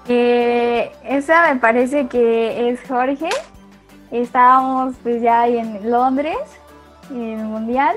Eh, 0.09 0.91
esa 1.05 1.55
me 1.55 1.61
parece 1.61 2.09
que 2.09 2.71
es 2.71 2.81
Jorge. 2.89 3.29
Estábamos 4.11 4.97
pues 5.03 5.23
ya 5.23 5.47
en 5.47 5.89
Londres, 5.89 6.39
en 7.11 7.39
el 7.39 7.45
Mundial. 7.45 7.97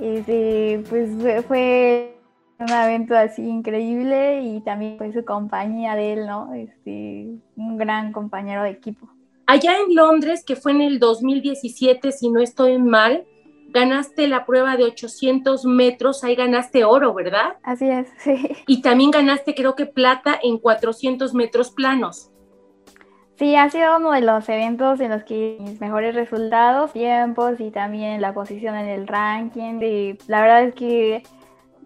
Este, 0.00 0.84
pues 0.90 1.10
fue 1.46 2.17
un 2.58 2.70
evento 2.70 3.16
así 3.16 3.42
increíble 3.42 4.42
y 4.42 4.60
también 4.60 4.98
fue 4.98 5.12
su 5.12 5.24
compañía 5.24 5.94
de 5.94 6.12
él, 6.14 6.26
¿no? 6.26 6.52
Este, 6.54 7.38
un 7.56 7.76
gran 7.76 8.12
compañero 8.12 8.62
de 8.62 8.70
equipo. 8.70 9.08
Allá 9.46 9.76
en 9.78 9.94
Londres, 9.94 10.44
que 10.44 10.56
fue 10.56 10.72
en 10.72 10.82
el 10.82 10.98
2017, 10.98 12.12
si 12.12 12.30
no 12.30 12.40
estoy 12.40 12.78
mal, 12.78 13.24
ganaste 13.68 14.26
la 14.28 14.44
prueba 14.44 14.76
de 14.76 14.84
800 14.84 15.64
metros, 15.64 16.24
ahí 16.24 16.34
ganaste 16.34 16.84
oro, 16.84 17.14
¿verdad? 17.14 17.56
Así 17.62 17.88
es, 17.88 18.08
sí. 18.18 18.50
Y 18.66 18.82
también 18.82 19.10
ganaste, 19.10 19.54
creo 19.54 19.74
que 19.74 19.86
plata 19.86 20.38
en 20.42 20.58
400 20.58 21.32
metros 21.34 21.70
planos. 21.70 22.30
Sí, 23.38 23.54
ha 23.54 23.70
sido 23.70 23.98
uno 23.98 24.10
de 24.10 24.20
los 24.20 24.48
eventos 24.48 24.98
en 24.98 25.12
los 25.12 25.22
que 25.22 25.58
mis 25.60 25.80
mejores 25.80 26.12
resultados, 26.16 26.92
tiempos 26.92 27.60
y 27.60 27.70
también 27.70 28.20
la 28.20 28.34
posición 28.34 28.74
en 28.74 28.88
el 28.88 29.06
ranking. 29.06 29.80
Y 29.80 30.18
la 30.26 30.40
verdad 30.40 30.64
es 30.64 30.74
que, 30.74 31.22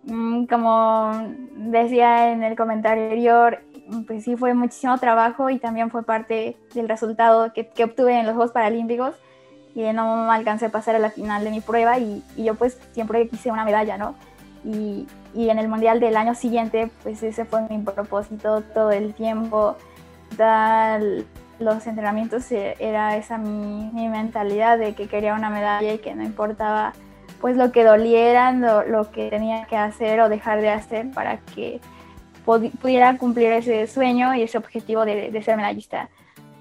como 0.07 1.13
decía 1.55 2.33
en 2.33 2.43
el 2.43 2.57
comentario 2.57 3.05
anterior, 3.05 3.61
pues 4.07 4.25
sí 4.25 4.37
fue 4.37 4.55
muchísimo 4.55 4.99
trabajo 4.99 5.51
y 5.51 5.59
también 5.59 5.91
fue 5.91 6.03
parte 6.03 6.57
del 6.75 6.89
resultado 6.89 7.53
que, 7.53 7.69
que 7.69 7.85
obtuve 7.85 8.19
en 8.19 8.27
los 8.27 8.35
Juegos 8.35 8.53
Paralímpicos 8.53 9.15
y 9.75 9.83
no 9.93 10.27
me 10.27 10.35
alcancé 10.35 10.67
a 10.67 10.71
pasar 10.71 10.97
a 10.97 10.99
la 10.99 11.11
final 11.11 11.45
de 11.45 11.51
mi 11.51 11.61
prueba 11.61 11.99
y, 11.99 12.23
yo 12.37 12.55
pues 12.55 12.79
siempre 12.93 13.29
quise 13.29 13.51
una 13.51 13.65
medalla, 13.65 13.97
¿no? 13.97 14.15
Y, 14.65 15.07
y, 15.35 15.51
en 15.51 15.59
el 15.59 15.69
mundial 15.69 15.99
del 15.99 16.17
año 16.17 16.35
siguiente 16.35 16.91
pues 17.03 17.23
ese 17.23 17.45
fue 17.45 17.63
mi 17.69 17.79
propósito 17.79 18.63
todo 18.75 18.91
el 18.91 19.15
tiempo, 19.15 19.77
tal, 20.37 21.27
los 21.59 21.87
entrenamientos 21.87 22.51
eh, 22.53 22.77
era 22.79 23.17
esa 23.17 23.39
mi, 23.39 23.91
mi, 23.93 24.09
mentalidad 24.09 24.79
de 24.79 24.95
que 24.95 25.09
quería 25.09 25.35
una 25.35 25.51
medalla 25.51 25.93
y 25.93 25.99
que 25.99 26.15
no 26.15 26.23
importaba 26.23 26.93
pues 27.43 27.59
lo 27.59 27.73
que 27.73 27.85
dolieran, 27.85 28.63
lo, 28.63 28.87
lo 28.87 29.11
que 29.11 29.29
tenía 29.29 29.67
que 29.67 29.77
hacer 29.77 30.21
o 30.21 30.31
dejar 30.31 30.63
de 30.63 30.71
hacer 30.71 31.11
para 31.11 31.39
que 31.39 31.81
pudiera 32.81 33.19
cumplir 33.19 33.53
ese 33.53 33.87
sueño 33.87 34.35
y 34.35 34.43
ese 34.43 34.57
objetivo 34.57 35.05
de, 35.05 35.31
de 35.31 35.43
ser 35.43 35.57
medallista 35.57 36.09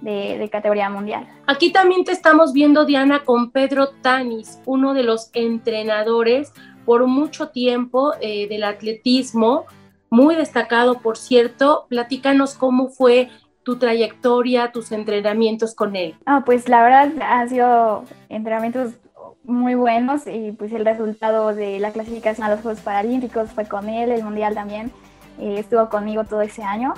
de, 0.01 0.49
categoría 0.51 0.89
mundial. 0.89 1.27
Aquí 1.47 1.71
también 1.71 2.03
te 2.03 2.11
estamos 2.11 2.53
viendo, 2.53 2.85
Diana, 2.85 3.23
con 3.23 3.51
Pedro 3.51 3.89
Tanis, 4.01 4.59
uno 4.65 4.93
de 4.93 5.03
los 5.03 5.29
entrenadores 5.33 6.51
por 6.85 7.05
mucho 7.07 7.49
tiempo 7.49 8.13
eh, 8.19 8.47
del 8.47 8.63
atletismo, 8.63 9.65
muy 10.09 10.35
destacado, 10.35 10.99
por 10.99 11.17
cierto. 11.17 11.85
Platícanos 11.89 12.55
cómo 12.55 12.89
fue 12.89 13.29
tu 13.63 13.77
trayectoria, 13.77 14.71
tus 14.71 14.91
entrenamientos 14.91 15.75
con 15.75 15.95
él. 15.95 16.15
Ah, 16.25 16.41
pues 16.43 16.67
la 16.67 16.81
verdad 16.81 17.11
han 17.21 17.49
sido 17.49 18.03
entrenamientos 18.29 18.93
muy 19.43 19.75
buenos 19.75 20.27
y 20.27 20.51
pues 20.51 20.71
el 20.73 20.85
resultado 20.85 21.53
de 21.53 21.79
la 21.79 21.91
clasificación 21.91 22.45
a 22.45 22.49
los 22.49 22.61
Juegos 22.61 22.81
Paralímpicos 22.81 23.49
fue 23.51 23.65
con 23.65 23.89
él, 23.89 24.11
el 24.11 24.23
Mundial 24.23 24.53
también 24.53 24.91
eh, 25.39 25.55
estuvo 25.59 25.89
conmigo 25.89 26.23
todo 26.23 26.41
ese 26.41 26.63
año. 26.63 26.93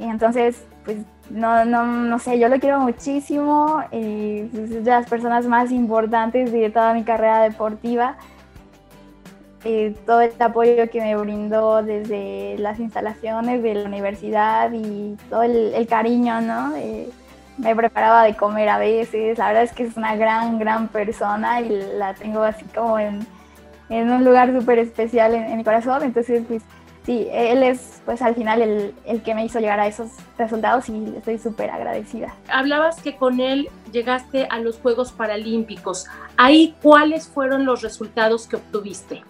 Entonces, 0.00 0.64
pues 0.84 0.98
no, 1.30 1.64
no, 1.64 1.84
no 1.86 2.18
sé, 2.18 2.38
yo 2.38 2.48
lo 2.48 2.58
quiero 2.58 2.80
muchísimo 2.80 3.82
y 3.92 4.42
pues, 4.44 4.70
es 4.70 4.84
de 4.84 4.90
las 4.90 5.08
personas 5.08 5.46
más 5.46 5.70
importantes 5.70 6.52
de 6.52 6.70
toda 6.70 6.94
mi 6.94 7.04
carrera 7.04 7.42
deportiva. 7.42 8.16
Eh, 9.64 9.94
todo 10.04 10.20
el 10.20 10.32
apoyo 10.40 10.90
que 10.90 11.00
me 11.00 11.16
brindó 11.16 11.82
desde 11.82 12.56
las 12.58 12.78
instalaciones 12.80 13.62
de 13.62 13.74
la 13.74 13.88
universidad 13.88 14.70
y 14.72 15.16
todo 15.30 15.42
el, 15.42 15.86
cariño, 15.86 16.42
¿no? 16.42 16.74
Me 17.58 17.74
preparaba 17.76 18.24
de 18.24 18.34
comer 18.34 18.68
a 18.68 18.78
veces, 18.78 19.38
la 19.38 19.48
verdad 19.48 19.62
es 19.62 19.72
que 19.72 19.84
es 19.84 19.96
una 19.96 20.16
gran, 20.16 20.58
gran 20.58 20.88
persona 20.88 21.60
y 21.60 21.68
la 21.96 22.14
tengo 22.14 22.42
así 22.42 22.64
como 22.74 22.98
en, 22.98 23.26
en 23.88 24.10
un 24.10 24.24
lugar 24.24 24.52
súper 24.52 24.78
especial 24.80 25.34
en, 25.34 25.44
en 25.44 25.58
mi 25.58 25.64
corazón, 25.64 26.02
entonces 26.02 26.42
pues 26.48 26.62
sí, 27.04 27.28
él 27.30 27.62
es 27.62 28.02
pues 28.04 28.22
al 28.22 28.34
final 28.34 28.60
el, 28.60 28.94
el, 29.04 29.22
que 29.22 29.34
me 29.34 29.44
hizo 29.44 29.60
llegar 29.60 29.78
a 29.78 29.86
esos 29.86 30.10
resultados 30.36 30.88
y 30.88 31.14
estoy 31.16 31.38
súper 31.38 31.70
agradecida. 31.70 32.34
Hablabas 32.48 33.00
que 33.00 33.16
con 33.16 33.40
él 33.40 33.68
llegaste 33.92 34.46
a 34.50 34.58
los 34.58 34.78
Juegos 34.78 35.12
Paralímpicos. 35.12 36.06
Ahí, 36.36 36.74
¿cuáles 36.82 37.28
fueron 37.28 37.64
los 37.64 37.82
resultados 37.82 38.48
que 38.48 38.56
obtuviste? 38.56 39.22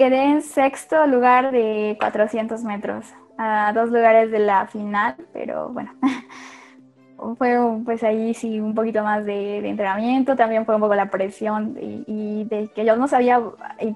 Quedé 0.00 0.24
en 0.24 0.40
sexto 0.40 1.06
lugar 1.06 1.52
de 1.52 1.94
400 2.00 2.64
metros, 2.64 3.04
a 3.36 3.70
dos 3.74 3.90
lugares 3.90 4.30
de 4.30 4.38
la 4.38 4.66
final, 4.66 5.14
pero 5.34 5.68
bueno, 5.68 5.92
fue 7.36 7.58
pues 7.84 8.02
ahí 8.02 8.32
sí 8.32 8.60
un 8.60 8.74
poquito 8.74 9.04
más 9.04 9.26
de, 9.26 9.58
entrenamiento, 9.58 10.36
también 10.36 10.64
fue 10.64 10.74
un 10.74 10.80
poco 10.80 10.94
la 10.94 11.10
presión 11.10 11.76
y, 11.78 12.44
de 12.44 12.68
que 12.74 12.86
yo 12.86 12.96
no 12.96 13.08
sabía 13.08 13.42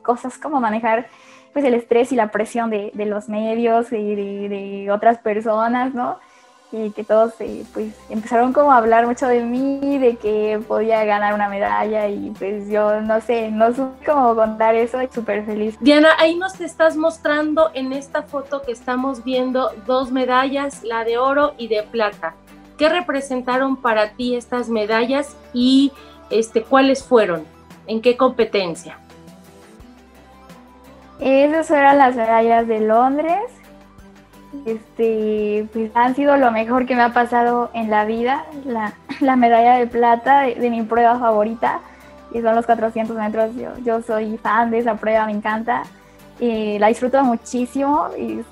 cosas 0.02 0.36
como 0.36 0.60
manejar 0.60 1.06
pues 1.54 1.64
el 1.64 1.72
estrés 1.72 2.12
y 2.12 2.16
la 2.16 2.30
presión 2.30 2.68
de, 2.68 2.92
los 2.94 3.30
medios 3.30 3.90
y 3.90 4.14
de, 4.14 4.90
otras 4.90 5.16
personas, 5.20 5.94
¿no? 5.94 6.18
Y 6.76 6.90
que 6.90 7.04
todos 7.04 7.34
eh, 7.38 7.64
pues 7.72 7.94
empezaron 8.08 8.52
como 8.52 8.72
a 8.72 8.78
hablar 8.78 9.06
mucho 9.06 9.28
de 9.28 9.44
mí, 9.44 9.96
de 9.98 10.16
que 10.16 10.60
podía 10.66 11.04
ganar 11.04 11.32
una 11.32 11.48
medalla 11.48 12.08
y 12.08 12.30
pues 12.36 12.68
yo 12.68 13.00
no 13.00 13.20
sé, 13.20 13.52
no 13.52 13.72
supe 13.72 14.04
cómo 14.04 14.34
contar 14.34 14.74
eso 14.74 15.00
y 15.00 15.06
súper 15.06 15.44
feliz. 15.44 15.76
Diana, 15.80 16.08
ahí 16.18 16.34
nos 16.34 16.60
estás 16.60 16.96
mostrando 16.96 17.70
en 17.74 17.92
esta 17.92 18.22
foto 18.22 18.62
que 18.62 18.72
estamos 18.72 19.22
viendo 19.22 19.70
dos 19.86 20.10
medallas, 20.10 20.82
la 20.82 21.04
de 21.04 21.16
oro 21.16 21.54
y 21.58 21.68
de 21.68 21.84
plata. 21.84 22.34
¿Qué 22.76 22.88
representaron 22.88 23.76
para 23.76 24.10
ti 24.10 24.34
estas 24.34 24.68
medallas 24.68 25.36
y 25.52 25.92
este, 26.30 26.64
cuáles 26.64 27.04
fueron? 27.04 27.44
¿En 27.86 28.00
qué 28.00 28.16
competencia? 28.16 28.98
Esas 31.20 31.70
eran 31.70 31.98
las 31.98 32.16
medallas 32.16 32.66
de 32.66 32.80
Londres. 32.80 33.44
Este, 34.66 35.66
pues 35.72 35.90
han 35.94 36.14
sido 36.14 36.36
lo 36.36 36.50
mejor 36.50 36.86
que 36.86 36.94
me 36.96 37.02
ha 37.02 37.12
pasado 37.12 37.70
en 37.74 37.90
la 37.90 38.04
vida. 38.04 38.44
La, 38.64 38.94
medalla 39.36 39.76
de 39.76 39.86
plata 39.86 40.42
de, 40.42 40.70
mi 40.70 40.82
prueba 40.82 41.18
favorita, 41.18 41.80
que 42.32 42.42
son 42.42 42.54
los 42.54 42.66
400 42.66 43.16
metros. 43.16 43.50
Yo, 43.84 44.02
soy 44.02 44.38
fan 44.38 44.70
de 44.70 44.78
esa 44.78 44.96
prueba, 44.96 45.26
me 45.26 45.32
encanta. 45.32 45.82
Y 46.40 46.78
la 46.78 46.88
disfruto 46.88 47.22
muchísimo 47.22 48.08
y 48.18 48.42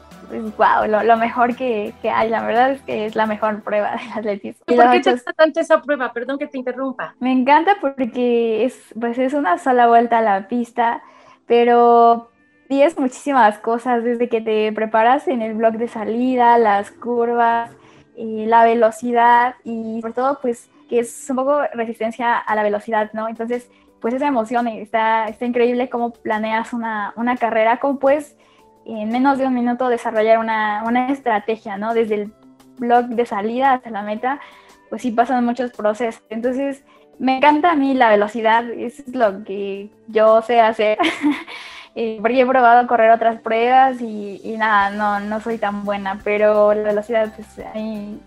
wow, 0.56 0.86
lo, 1.04 1.16
mejor 1.16 1.56
que, 1.56 1.94
hay. 2.02 2.28
La 2.28 2.42
verdad 2.44 2.72
es 2.72 2.82
que 2.82 3.06
es 3.06 3.16
la 3.16 3.26
mejor 3.26 3.62
prueba 3.62 3.96
de 3.96 4.20
atletismo. 4.20 4.64
¿Y 4.68 4.76
por 4.76 4.90
qué 4.90 5.00
te 5.00 5.12
gusta 5.12 5.32
tanto 5.32 5.60
esa 5.60 5.80
prueba? 5.82 6.12
Perdón 6.12 6.38
que 6.38 6.46
te 6.46 6.58
interrumpa. 6.58 7.14
Me 7.20 7.32
encanta 7.32 7.76
porque 7.80 8.64
es, 8.64 8.78
pues 8.98 9.18
es 9.18 9.34
una 9.34 9.58
sola 9.58 9.88
vuelta 9.88 10.18
a 10.18 10.22
la 10.22 10.48
pista, 10.48 11.02
pero 11.46 12.30
tienes 12.72 12.98
muchísimas 12.98 13.58
cosas 13.58 14.02
desde 14.02 14.30
que 14.30 14.40
te 14.40 14.72
preparas 14.72 15.28
en 15.28 15.42
el 15.42 15.52
blog 15.52 15.74
de 15.74 15.88
salida, 15.88 16.56
las 16.56 16.90
curvas, 16.90 17.70
y 18.16 18.46
la 18.46 18.64
velocidad 18.64 19.56
y 19.62 20.00
sobre 20.00 20.14
todo 20.14 20.38
pues 20.40 20.70
que 20.88 21.00
es 21.00 21.28
un 21.28 21.36
poco 21.36 21.60
resistencia 21.74 22.38
a 22.38 22.54
la 22.54 22.62
velocidad, 22.62 23.10
¿no? 23.12 23.28
Entonces, 23.28 23.70
pues 24.00 24.14
esa 24.14 24.26
emoción 24.26 24.68
está, 24.68 25.26
está 25.28 25.44
increíble 25.44 25.90
cómo 25.90 26.14
planeas 26.14 26.72
una, 26.72 27.12
una 27.16 27.36
carrera, 27.36 27.78
cómo 27.78 27.98
puedes 27.98 28.38
en 28.86 29.10
menos 29.10 29.36
de 29.36 29.46
un 29.46 29.54
minuto 29.54 29.90
desarrollar 29.90 30.38
una, 30.38 30.82
una 30.86 31.08
estrategia, 31.08 31.76
¿no? 31.76 31.92
Desde 31.92 32.14
el 32.14 32.32
blog 32.78 33.04
de 33.06 33.26
salida 33.26 33.74
hasta 33.74 33.90
la 33.90 34.02
meta, 34.02 34.40
pues 34.88 35.02
sí 35.02 35.10
pasan 35.10 35.44
muchos 35.44 35.72
procesos. 35.72 36.22
Entonces, 36.30 36.84
me 37.18 37.36
encanta 37.36 37.72
a 37.72 37.76
mí 37.76 37.92
la 37.92 38.08
velocidad, 38.08 38.64
es 38.70 39.06
lo 39.14 39.44
que 39.44 39.90
yo 40.08 40.40
sé 40.40 40.58
hacer. 40.60 40.96
Eh, 41.94 42.18
porque 42.20 42.40
he 42.40 42.46
probado 42.46 42.80
a 42.80 42.86
correr 42.86 43.10
otras 43.10 43.40
pruebas 43.40 44.00
y, 44.00 44.54
nada, 44.56 44.90
no, 44.90 45.20
no 45.20 45.40
soy 45.40 45.58
tan 45.58 45.84
buena, 45.84 46.18
pero 46.24 46.72
la 46.72 46.82
velocidad 46.82 47.32
pues, 47.34 47.66
a 47.66 47.74
mí 47.74 48.20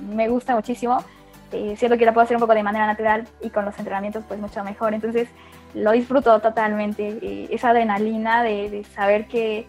me 0.00 0.28
gusta 0.28 0.54
muchísimo. 0.54 0.98
Eh, 1.52 1.74
siento 1.76 1.98
que 1.98 2.06
la 2.06 2.12
puedo 2.12 2.24
hacer 2.24 2.36
un 2.36 2.40
poco 2.40 2.54
de 2.54 2.62
manera 2.62 2.86
natural 2.86 3.28
y 3.42 3.50
con 3.50 3.64
los 3.64 3.78
entrenamientos 3.78 4.24
pues 4.26 4.40
mucho 4.40 4.64
mejor. 4.64 4.94
Entonces 4.94 5.28
lo 5.74 5.92
disfruto 5.92 6.40
totalmente, 6.40 7.18
eh, 7.22 7.48
esa 7.50 7.70
adrenalina 7.70 8.42
de, 8.42 8.84
saber 8.94 9.26
que, 9.26 9.66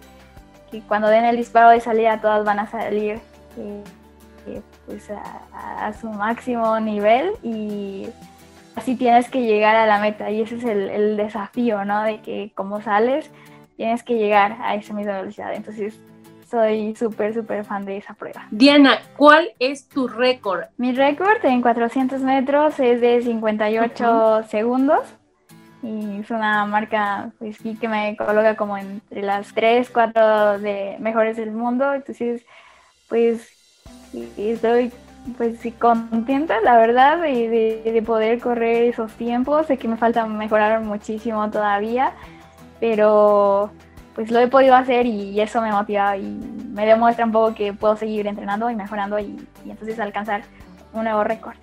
y 0.71 0.81
cuando 0.81 1.07
den 1.07 1.25
el 1.25 1.35
disparo 1.35 1.69
de 1.69 1.81
salida 1.81 2.19
todas 2.21 2.43
van 2.45 2.59
a 2.59 2.67
salir 2.67 3.19
eh, 3.57 4.61
pues 4.85 5.09
a, 5.11 5.93
su 5.93 6.09
máximo 6.09 6.79
nivel 6.79 7.31
y 7.43 8.07
así 8.75 8.95
tienes 8.95 9.29
que 9.29 9.41
llegar 9.41 9.75
a 9.75 9.85
la 9.85 9.99
meta 9.99 10.29
y 10.31 10.41
ese 10.41 10.55
es 10.55 10.63
el, 10.63 11.17
desafío, 11.17 11.85
¿no? 11.85 12.03
De 12.03 12.21
que 12.21 12.51
como 12.55 12.81
sales 12.81 13.29
tienes 13.77 14.03
que 14.03 14.15
llegar 14.15 14.57
a 14.61 14.75
esa 14.75 14.93
misma 14.93 15.19
velocidad. 15.19 15.53
Entonces 15.53 15.99
soy 16.49 16.95
súper, 16.95 17.33
súper 17.33 17.65
fan 17.65 17.85
de 17.85 17.97
esa 17.97 18.13
prueba. 18.13 18.47
Diana, 18.51 18.99
¿cuál 19.17 19.51
es 19.59 19.87
tu 19.87 20.07
récord? 20.07 20.65
Mi 20.77 20.93
récord 20.93 21.43
en 21.43 21.61
400 21.61 22.21
metros 22.21 22.79
es 22.79 23.01
de 23.01 23.21
58 23.21 24.43
segundos. 24.49 25.01
Y 25.81 26.19
es 26.21 26.31
una 26.31 26.65
marca 26.65 27.31
pues, 27.39 27.57
que 27.59 27.87
me 27.89 28.15
coloca 28.15 28.55
como 28.55 28.77
entre 28.77 29.21
las 29.21 29.53
3, 29.53 29.89
4 29.89 30.59
de 30.59 30.95
mejores 30.99 31.35
del 31.35 31.51
mundo. 31.51 31.93
Entonces, 31.93 32.45
pues 33.09 33.49
estoy 34.37 34.91
pues 35.37 35.59
sí, 35.59 35.71
contenta, 35.71 36.59
la 36.61 36.77
verdad, 36.77 37.21
de, 37.21 37.81
de, 37.83 38.01
poder 38.01 38.39
correr 38.39 38.83
esos 38.83 39.11
tiempos. 39.13 39.67
Sé 39.67 39.77
que 39.77 39.87
me 39.87 39.97
falta 39.97 40.25
mejorar 40.25 40.81
muchísimo 40.81 41.49
todavía, 41.49 42.13
pero 42.79 43.71
pues 44.15 44.29
lo 44.31 44.39
he 44.39 44.47
podido 44.47 44.75
hacer 44.75 45.05
y 45.05 45.39
eso 45.39 45.61
me 45.61 45.71
motiva 45.71 46.17
y 46.17 46.23
me 46.69 46.85
demuestra 46.85 47.25
un 47.25 47.31
poco 47.31 47.55
que 47.55 47.73
puedo 47.73 47.95
seguir 47.97 48.27
entrenando 48.27 48.69
y 48.69 48.75
mejorando 48.75 49.17
y, 49.19 49.47
entonces 49.65 49.99
alcanzar 49.99 50.43
un 50.93 51.05
nuevo 51.05 51.23
récord. 51.23 51.55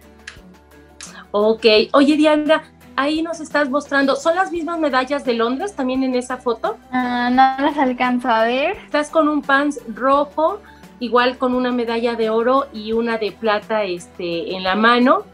Ok, 1.31 1.64
oye 1.93 2.17
Diana, 2.17 2.62
ahí 2.97 3.23
nos 3.23 3.40
estás 3.40 3.71
mostrando, 3.71 4.17
¿son 4.17 4.35
las 4.35 4.50
mismas 4.50 4.81
medallas 4.81 5.25
de 5.25 5.35
Londres 5.35 5.76
también 5.76 6.02
en 6.02 6.14
esa 6.17 6.38
foto? 6.38 6.76
Ah, 6.90 7.31
no 7.31 7.64
las 7.64 7.79
alcanzo 7.79 8.29
a 8.29 8.45
ver. 8.45 8.76
Estás 8.85 9.11
con 9.11 9.29
un 9.29 9.43
pants 9.43 9.81
rojo 9.95 10.61
igual 11.00 11.38
con 11.38 11.54
una 11.54 11.73
medalla 11.73 12.14
de 12.14 12.30
oro 12.30 12.66
y 12.73 12.92
una 12.92 13.19
de 13.19 13.33
plata 13.33 13.83
este, 13.83 14.54
en 14.54 14.62
la 14.62 14.76
mano. 14.76 15.25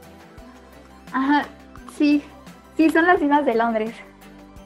Ajá, 1.13 1.47
sí, 1.99 2.23
sí, 2.77 2.89
son 2.89 3.07
las 3.07 3.21
mismas 3.21 3.45
de 3.45 3.55
Londres. 3.55 3.95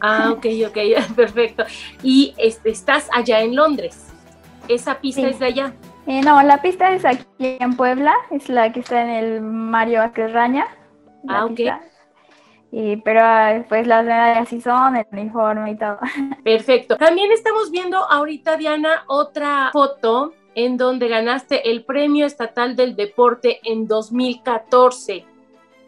Ah, 0.00 0.30
ok, 0.32 0.46
ok, 0.68 0.78
perfecto. 1.16 1.64
Y 2.02 2.34
este, 2.36 2.70
estás 2.70 3.08
allá 3.12 3.40
en 3.40 3.56
Londres. 3.56 4.06
¿Esa 4.68 5.00
pista 5.00 5.22
es 5.22 5.38
de 5.38 5.46
allá? 5.46 5.74
Eh, 6.06 6.22
no, 6.22 6.42
la 6.42 6.62
pista 6.62 6.92
es 6.92 7.04
aquí 7.04 7.26
en 7.38 7.76
Puebla, 7.76 8.14
es 8.30 8.48
la 8.48 8.72
que 8.72 8.80
está 8.80 9.02
en 9.02 9.10
el 9.10 9.40
Mario 9.40 10.00
Vázquez 10.00 10.32
Raña. 10.32 10.66
Ah, 11.28 11.44
ok. 11.44 11.60
Y, 12.72 12.96
pero 12.98 13.20
pues 13.68 13.86
las 13.86 14.04
medallas 14.04 14.48
sí 14.48 14.60
son, 14.60 14.96
el 14.96 15.06
uniforme 15.10 15.72
y 15.72 15.76
todo. 15.76 15.98
Perfecto. 16.44 16.96
También 16.96 17.32
estamos 17.32 17.70
viendo 17.70 17.98
ahorita, 17.98 18.56
Diana, 18.56 19.04
otra 19.08 19.70
foto 19.72 20.34
en 20.54 20.76
donde 20.76 21.08
ganaste 21.08 21.70
el 21.70 21.84
Premio 21.84 22.26
Estatal 22.26 22.76
del 22.76 22.96
Deporte 22.96 23.60
en 23.64 23.86
2014. 23.86 25.24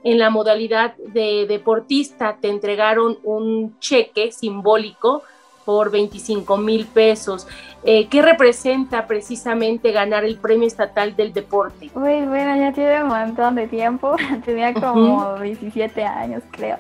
En 0.05 0.19
la 0.19 0.31
modalidad 0.31 0.95
de 0.97 1.47
deportista 1.47 2.37
te 2.41 2.49
entregaron 2.49 3.19
un 3.23 3.79
cheque 3.79 4.33
simbólico 4.33 5.23
por 5.65 5.91
25 5.91 6.57
mil 6.57 6.87
pesos. 6.87 7.47
Eh, 7.85 8.09
¿Qué 8.09 8.23
representa 8.23 9.07
precisamente 9.07 9.93
ganar 9.93 10.25
el 10.25 10.37
Premio 10.37 10.67
Estatal 10.67 11.15
del 11.15 11.33
Deporte? 11.33 11.91
Uy, 11.95 12.23
bueno, 12.27 12.57
ya 12.57 12.73
tiene 12.73 13.03
un 13.03 13.09
montón 13.09 13.55
de 13.55 13.69
tiempo, 13.69 14.17
tenía 14.45 14.75
como 14.75 15.39
17 15.39 16.05
años 16.05 16.43
creo. 16.51 16.79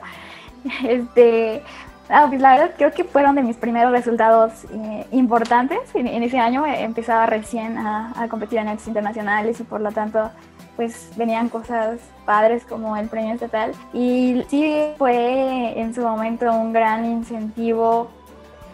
Este, 0.85 1.63
Ah, 2.09 2.27
pues 2.29 2.41
la 2.41 2.53
verdad 2.53 2.75
creo 2.77 2.91
que 2.91 3.05
fueron 3.05 3.37
de 3.37 3.43
mis 3.43 3.57
primeros 3.57 3.93
resultados 3.93 4.65
eh, 4.73 5.07
importantes. 5.13 5.79
En, 5.95 6.07
ese 6.23 6.39
año 6.39 6.67
empezaba 6.67 7.27
recién 7.27 7.79
a, 7.79 8.27
competir 8.29 8.59
en 8.59 8.69
actos 8.69 8.89
internacionales 8.89 9.61
y 9.61 9.65
por 9.65 9.81
lo 9.81 9.93
tanto 9.93 10.31
pues 10.77 11.11
venían 11.17 11.49
cosas 11.49 12.01
padres 12.25 12.65
como 12.65 12.97
el 12.97 13.09
premio 13.09 13.35
estatal. 13.35 13.73
Y 13.93 14.43
sí 14.49 14.75
fue 14.99 15.79
en 15.79 15.95
su 15.95 16.03
momento 16.03 16.53
un 16.53 16.73
gran 16.73 17.05
incentivo, 17.05 18.11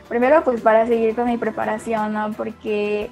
primero 0.09 0.43
pues 0.45 0.61
para 0.61 0.87
seguir 0.87 1.15
con 1.15 1.27
mi 1.27 1.37
preparación, 1.37 2.13
¿no? 2.13 2.33
Porque 2.33 3.11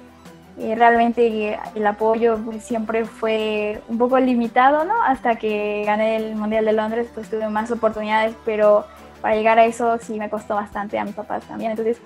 eh, 0.59 0.75
realmente 0.75 1.59
el 1.75 1.87
apoyo 1.87 2.37
pues, 2.43 2.63
siempre 2.63 3.05
fue 3.05 3.81
un 3.87 3.97
poco 3.97 4.17
limitado, 4.17 4.85
¿no? 4.85 5.03
Hasta 5.03 5.35
que 5.35 5.83
gané 5.85 6.15
el 6.15 6.35
Mundial 6.35 6.65
de 6.65 6.73
Londres 6.73 7.07
pues 7.13 7.29
tuve 7.29 7.47
más 7.49 7.69
oportunidades, 7.71 8.35
pero 8.43 8.85
para 9.21 9.35
llegar 9.35 9.59
a 9.59 9.65
eso 9.65 9.97
sí 9.99 10.17
me 10.17 10.29
costó 10.29 10.55
bastante 10.55 10.97
a 10.97 11.05
mis 11.05 11.15
papás 11.15 11.43
también. 11.45 11.71
Entonces, 11.71 12.01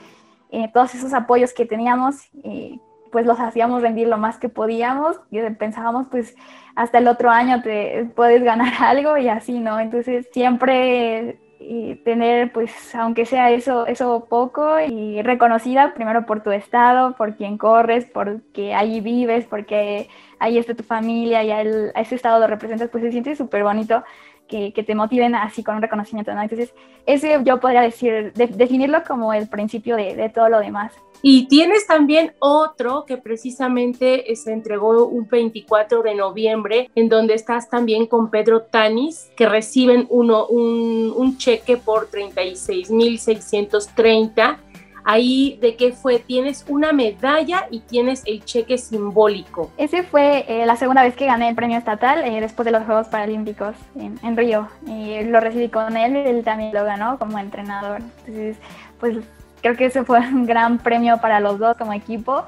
eh, 0.51 0.69
todos 0.73 0.93
esos 0.95 1.13
apoyos 1.13 1.53
que 1.53 1.65
teníamos, 1.65 2.29
eh, 2.43 2.79
pues 3.11 3.25
los 3.25 3.39
hacíamos 3.39 3.81
rendir 3.81 4.07
lo 4.07 4.17
más 4.17 4.37
que 4.37 4.49
podíamos 4.49 5.19
y 5.29 5.39
pensábamos, 5.51 6.07
pues 6.09 6.35
hasta 6.75 6.97
el 6.97 7.07
otro 7.07 7.29
año 7.29 7.61
te 7.61 8.05
puedes 8.15 8.43
ganar 8.43 8.73
algo 8.79 9.17
y 9.17 9.29
así, 9.29 9.59
¿no? 9.59 9.79
Entonces, 9.79 10.27
siempre 10.31 11.39
eh, 11.63 12.01
tener, 12.03 12.51
pues, 12.51 12.95
aunque 12.95 13.25
sea 13.25 13.51
eso, 13.51 13.85
eso 13.85 14.25
poco 14.27 14.79
y 14.79 15.21
reconocida 15.21 15.93
primero 15.93 16.25
por 16.25 16.41
tu 16.41 16.51
estado, 16.51 17.15
por 17.15 17.35
quien 17.35 17.59
corres, 17.59 18.05
porque 18.05 18.73
ahí 18.73 18.99
vives, 18.99 19.45
porque 19.45 20.09
ahí 20.39 20.57
está 20.57 20.73
tu 20.73 20.83
familia 20.83 21.43
y 21.43 21.51
a, 21.51 21.61
ese 22.01 22.15
estado 22.15 22.39
lo 22.39 22.47
representas, 22.47 22.89
pues 22.89 23.03
se 23.03 23.11
siente 23.11 23.35
súper 23.35 23.63
bonito 23.63 24.03
que, 24.51 24.83
te 24.83 24.93
motiven 24.93 25.33
así 25.33 25.63
con 25.63 25.77
un 25.77 25.81
reconocimiento, 25.81 26.33
¿no? 26.33 26.41
Entonces, 26.41 26.73
ese 27.05 27.39
yo 27.43 27.61
podría 27.61 27.81
decir, 27.81 28.33
definirlo 28.33 29.03
como 29.07 29.31
el 29.33 29.47
principio 29.47 29.95
de, 29.95 30.29
todo 30.33 30.49
lo 30.49 30.59
demás. 30.59 30.91
Y 31.23 31.47
tienes 31.47 31.85
también 31.87 32.33
otro 32.39 33.05
que 33.05 33.17
precisamente 33.17 34.35
se 34.35 34.51
entregó 34.51 35.05
un 35.05 35.27
24 35.27 36.01
de 36.01 36.15
noviembre, 36.15 36.89
en 36.95 37.09
donde 37.09 37.35
estás 37.35 37.69
también 37.69 38.07
con 38.07 38.31
Pedro 38.31 38.63
Tanis, 38.63 39.29
que 39.35 39.47
reciben 39.47 40.07
uno, 40.09 40.47
un, 40.47 41.13
un 41.15 41.37
cheque 41.37 41.77
por 41.77 42.09
36.630 42.09 44.57
ahí 45.03 45.57
de 45.61 45.75
qué 45.75 45.91
fue, 45.91 46.19
tienes 46.19 46.65
una 46.67 46.93
medalla 46.93 47.67
y 47.69 47.79
tienes 47.79 48.23
el 48.25 48.43
cheque 48.43 48.77
simbólico. 48.77 49.71
Ese 49.77 50.03
fue 50.03 50.45
eh, 50.47 50.65
la 50.65 50.75
segunda 50.75 51.03
vez 51.03 51.15
que 51.15 51.25
gané 51.25 51.49
el 51.49 51.55
premio 51.55 51.77
estatal 51.77 52.23
eh, 52.23 52.41
después 52.41 52.65
de 52.65 52.71
los 52.71 52.85
Juegos 52.85 53.07
Paralímpicos 53.07 53.75
en, 53.95 54.37
Río. 54.37 54.67
Y 54.85 55.23
lo 55.23 55.39
recibí 55.39 55.69
con 55.69 55.97
él, 55.97 56.15
él 56.15 56.43
también 56.43 56.73
lo 56.73 56.83
ganó 56.83 57.17
como 57.17 57.39
entrenador. 57.39 58.01
Entonces, 58.19 58.57
pues 58.99 59.17
creo 59.61 59.75
que 59.75 59.85
ese 59.85 60.03
fue 60.03 60.19
un 60.33 60.45
gran 60.45 60.77
premio 60.79 61.19
para 61.19 61.39
los 61.39 61.59
dos 61.59 61.77
como 61.77 61.93
equipo 61.93 62.45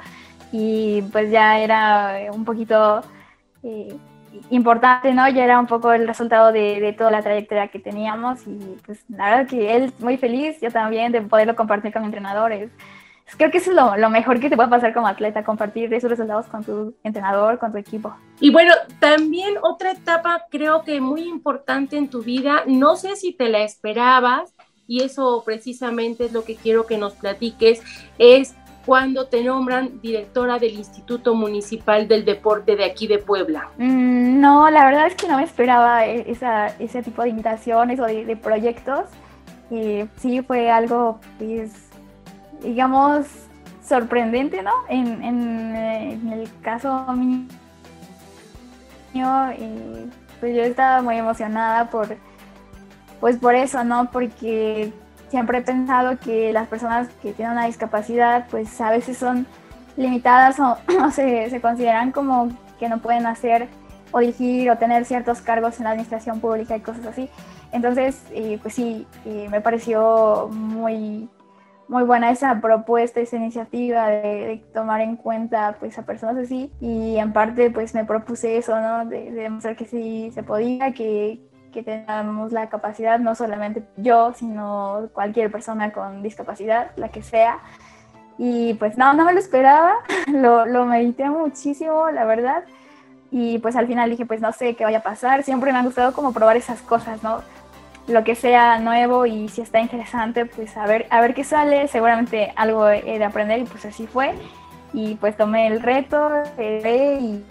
y 0.52 1.02
pues 1.12 1.32
ya 1.32 1.60
era 1.60 2.32
un 2.32 2.46
poquito... 2.46 3.02
Eh, 3.64 3.96
importante, 4.50 5.14
¿no? 5.14 5.28
Ya 5.30 5.44
era 5.44 5.60
un 5.60 5.68
poco 5.68 5.94
el 5.94 6.08
resultado 6.08 6.52
de, 6.52 6.94
toda 6.98 7.12
la 7.12 7.22
trayectoria 7.22 7.68
que 7.68 7.80
teníamos 7.80 8.46
y 8.48 8.78
pues 8.86 9.04
la 9.10 9.30
verdad 9.30 9.48
que 9.48 9.76
él 9.76 9.94
muy 10.00 10.18
feliz, 10.18 10.60
yo 10.62 10.72
también, 10.72 11.12
de 11.12 11.22
poderlo 11.22 11.56
compartir 11.56 11.92
con 11.94 12.04
entrenadores. 12.04 12.70
Creo 13.38 13.50
que 13.50 13.58
eso 13.58 13.72
es 13.72 14.00
lo, 14.00 14.10
mejor 14.10 14.40
que 14.40 14.50
te 14.50 14.56
puede 14.56 14.70
pasar 14.70 14.94
como 14.94 15.08
atleta, 15.08 15.44
compartir 15.44 15.92
esos 15.94 16.10
resultados 16.10 16.46
con 16.48 16.64
tu 16.64 16.94
entrenador, 17.04 17.58
con 17.58 17.72
tu 17.72 17.78
equipo. 17.78 18.14
Y 18.40 18.52
bueno, 18.52 18.74
también 19.00 19.56
otra 19.62 19.92
etapa 19.92 20.46
creo 20.52 20.84
que 20.84 21.02
muy 21.02 21.24
importante 21.24 21.98
en 21.98 22.10
tu 22.10 22.22
vida, 22.22 22.64
no 22.68 22.96
sé 22.96 23.16
si 23.16 23.34
te 23.34 23.50
la 23.50 23.64
esperabas, 23.64 24.54
y 24.88 25.02
eso 25.02 25.42
precisamente 25.46 26.26
es 26.26 26.34
lo 26.34 26.44
que 26.44 26.56
quiero 26.56 26.86
que 26.86 26.98
nos 26.98 27.14
platiques, 27.14 27.82
es 28.18 28.54
cuando 28.86 29.28
te 29.28 29.44
nombran 29.44 30.02
directora 30.02 30.60
del 30.60 30.74
Instituto 30.74 31.36
Municipal 31.36 32.08
del 32.08 32.26
Deporte 32.26 32.76
de 32.76 32.86
aquí 32.86 33.08
de 33.08 33.20
Puebla? 33.20 33.70
Mm, 33.78 34.42
no, 34.42 34.70
la 34.70 34.86
verdad 34.86 35.08
es 35.08 35.16
que 35.16 35.28
no 35.28 35.38
me 35.38 35.44
esperaba 35.44 36.06
e-, 36.06 36.30
esa, 36.30 36.68
ese 36.80 37.02
tipo 37.02 37.24
de 37.24 37.30
invitaciones 37.30 38.00
o 38.00 38.06
de, 38.06 38.36
proyectos. 38.36 39.06
y 39.70 40.04
sí, 40.18 40.42
fue 40.42 40.70
algo, 40.70 41.20
pues, 41.38 41.72
digamos, 42.62 43.28
sorprendente, 43.86 44.62
¿no? 44.62 44.72
En, 44.90 45.24
el 46.34 46.50
caso 46.62 47.06
mío, 47.14 47.48
pues 50.40 50.56
yo 50.56 50.64
estaba 50.64 51.02
muy 51.02 51.18
emocionada 51.18 51.90
por, 51.90 52.18
pues 53.20 53.38
por 53.38 53.56
eso, 53.56 53.84
¿no? 53.84 54.10
Porque 54.12 54.92
siempre 55.34 55.58
he 55.58 55.62
pensado 55.64 56.20
que 56.20 56.54
las 56.54 56.68
personas 56.68 57.08
que 57.24 57.34
tienen 57.34 57.54
una 57.54 57.66
discapacidad 57.66 58.46
pues 58.52 58.80
a 58.80 58.92
veces 58.92 59.18
son 59.18 59.48
limitadas 59.98 60.60
o, 60.60 60.78
se, 61.12 61.60
consideran 61.60 62.12
como 62.12 62.50
que 62.78 62.88
no 62.88 63.00
pueden 63.00 63.26
hacer 63.26 63.68
o 64.12 64.20
dirigir 64.20 64.70
o 64.70 64.78
tener 64.78 65.06
ciertos 65.06 65.42
cargos 65.42 65.80
en 65.80 65.86
la 65.86 65.90
administración 65.90 66.40
pública 66.40 66.78
y 66.78 66.82
cosas 66.82 67.08
así. 67.08 67.32
Entonces, 67.72 68.24
eh, 68.30 68.60
pues 68.62 68.76
sí, 68.76 69.08
eh, 69.26 69.48
me 69.50 69.60
pareció 69.60 70.50
muy, 70.52 71.28
muy 71.88 72.04
buena 72.04 72.30
esa 72.30 72.62
propuesta, 72.62 73.20
esa 73.20 73.38
iniciativa 73.38 74.10
de, 74.10 74.64
tomar 74.72 75.02
en 75.02 75.16
cuenta 75.16 75.78
pues 75.80 75.98
a 75.98 76.04
personas 76.04 76.38
así 76.38 76.70
y 76.80 77.18
en 77.18 77.34
parte 77.34 77.72
pues 77.72 77.96
me 77.96 78.06
propuse 78.06 78.58
eso, 78.58 78.80
¿no? 78.80 79.08
De, 79.08 79.32
de 79.32 79.42
demostrar 79.42 79.76
que 79.76 79.86
sí 79.86 80.30
se 80.32 80.44
podía, 80.44 80.94
que, 80.94 81.40
que 81.74 81.84
tengamos 81.84 82.54
la 82.54 82.70
capacidad, 82.70 83.20
no 83.20 83.36
solamente 83.36 83.84
yo, 83.98 84.34
sino 84.34 85.10
cualquier 85.12 85.52
persona 85.52 85.92
con 85.92 86.24
discapacidad, 86.24 86.92
la 86.96 87.10
que 87.10 87.22
sea. 87.22 87.60
Y 88.38 88.76
pues 88.76 88.98
no, 88.98 89.14
no 89.14 89.26
me 89.26 89.34
lo 89.34 89.40
esperaba, 89.40 89.96
lo, 90.32 90.66
lo 90.66 90.86
medité 90.86 91.30
muchísimo, 91.30 92.10
la 92.12 92.24
verdad. 92.24 92.64
Y 93.32 93.58
pues 93.60 93.76
al 93.76 93.88
final 93.88 94.10
dije, 94.12 94.26
pues 94.26 94.42
no 94.42 94.52
sé 94.54 94.76
qué 94.76 94.86
vaya 94.86 95.00
a 95.00 95.04
pasar. 95.04 95.44
Siempre 95.44 95.74
me 95.74 95.80
ha 95.80 95.84
gustado 95.84 96.14
como 96.14 96.34
probar 96.34 96.56
esas 96.56 96.82
cosas, 96.82 97.24
¿no? 97.24 97.42
Lo 98.08 98.24
que 98.24 98.36
sea 98.36 98.80
nuevo 98.80 99.26
y 99.26 99.50
si 99.50 99.62
está 99.62 99.80
interesante, 99.80 100.46
pues 100.46 100.78
a 100.78 100.86
ver, 100.86 101.08
a 101.10 101.20
ver 101.20 101.34
qué 101.34 101.44
sale. 101.44 101.88
Seguramente 101.88 102.54
algo 102.56 102.88
he 102.90 103.18
de 103.18 103.24
aprender 103.26 103.60
y 103.60 103.64
pues 103.64 103.86
así 103.86 104.06
fue. 104.08 104.34
Y 104.94 105.16
pues 105.16 105.36
tomé 105.36 105.68
el 105.68 105.82
reto 105.82 106.30
y, 106.60 107.42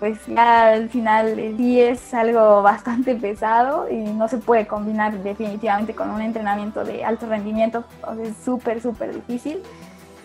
pues 0.00 0.18
ya 0.26 0.68
al 0.68 0.88
final 0.88 1.38
es 1.38 2.14
algo 2.14 2.62
bastante 2.62 3.14
pesado 3.14 3.86
y 3.90 3.96
no 3.96 4.28
se 4.28 4.38
puede 4.38 4.66
combinar 4.66 5.22
definitivamente 5.22 5.94
con 5.94 6.10
un 6.10 6.22
entrenamiento 6.22 6.84
de 6.84 7.04
alto 7.04 7.26
rendimiento, 7.26 7.84
es 8.22 8.34
súper, 8.42 8.80
súper 8.80 9.14
difícil. 9.14 9.58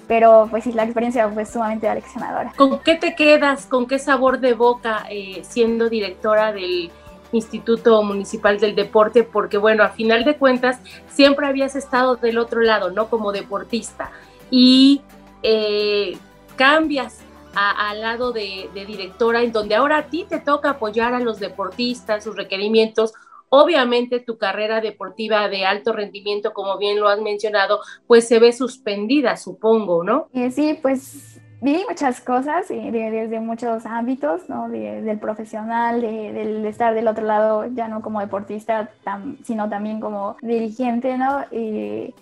Pero 0.08 0.48
pues 0.50 0.66
sí, 0.66 0.74
la 0.74 0.84
experiencia 0.84 1.30
fue 1.30 1.46
sumamente 1.46 1.88
aleccionadora. 1.88 2.52
¿Con 2.58 2.80
qué 2.80 2.96
te 2.96 3.16
quedas? 3.16 3.66
¿Con 3.66 3.88
qué 3.88 3.98
sabor 3.98 4.40
de 4.40 4.54
boca 4.54 5.06
eh, 5.10 5.42
siendo 5.44 5.90
directora 5.90 6.52
del 6.52 6.92
Instituto 7.32 8.04
Municipal 8.04 8.60
del 8.60 8.76
Deporte? 8.76 9.24
Porque 9.24 9.58
bueno, 9.58 9.84
a 9.84 9.90
final 9.90 10.26
de 10.26 10.36
cuentas 10.36 10.80
siempre 11.08 11.48
habías 11.48 11.78
estado 11.78 12.18
del 12.18 12.40
otro 12.40 12.60
lado, 12.60 12.92
¿no? 12.92 13.10
Como 13.10 13.32
deportista. 13.32 14.12
Y 14.50 15.02
eh, 15.44 16.18
cambias 16.62 17.18
al 17.56 18.02
lado 18.02 18.32
de, 18.32 18.70
directora, 18.76 19.42
en 19.42 19.52
donde 19.52 19.74
ahora 19.74 19.98
a 19.98 20.04
ti 20.10 20.28
te 20.30 20.40
toca 20.40 20.70
apoyar 20.70 21.16
a 21.16 21.20
los 21.20 21.40
deportistas, 21.40 22.24
sus 22.24 22.36
requerimientos. 22.36 23.14
Obviamente 23.50 24.20
tu 24.20 24.38
carrera 24.38 24.80
deportiva 24.80 25.50
de 25.50 25.66
alto 25.66 25.92
rendimiento, 25.92 26.54
como 26.54 26.78
bien 26.78 27.00
lo 27.00 27.08
has 27.10 27.20
mencionado, 27.20 27.80
pues 28.06 28.28
se 28.28 28.38
ve 28.38 28.54
suspendida, 28.54 29.38
supongo, 29.38 30.04
¿no? 30.04 30.28
Eh, 30.34 30.52
sí, 30.52 30.78
pues 30.80 31.42
vi 31.62 31.84
muchas 31.90 32.22
cosas 32.22 32.68
desde 32.70 33.40
muchos 33.40 33.88
ámbitos, 33.88 34.48
¿no? 34.48 34.70
del 34.70 35.18
profesional, 35.18 36.00
del 36.00 36.64
estar 36.68 36.94
del 36.94 37.08
otro 37.08 37.26
lado, 37.26 37.66
ya 37.74 37.88
no 37.88 38.04
como 38.04 38.20
deportista, 38.20 38.92
sino 39.44 39.68
también 39.68 40.00
como 40.00 40.38
dirigente, 40.44 41.18
¿no? 41.18 41.44
Y, 41.52 42.14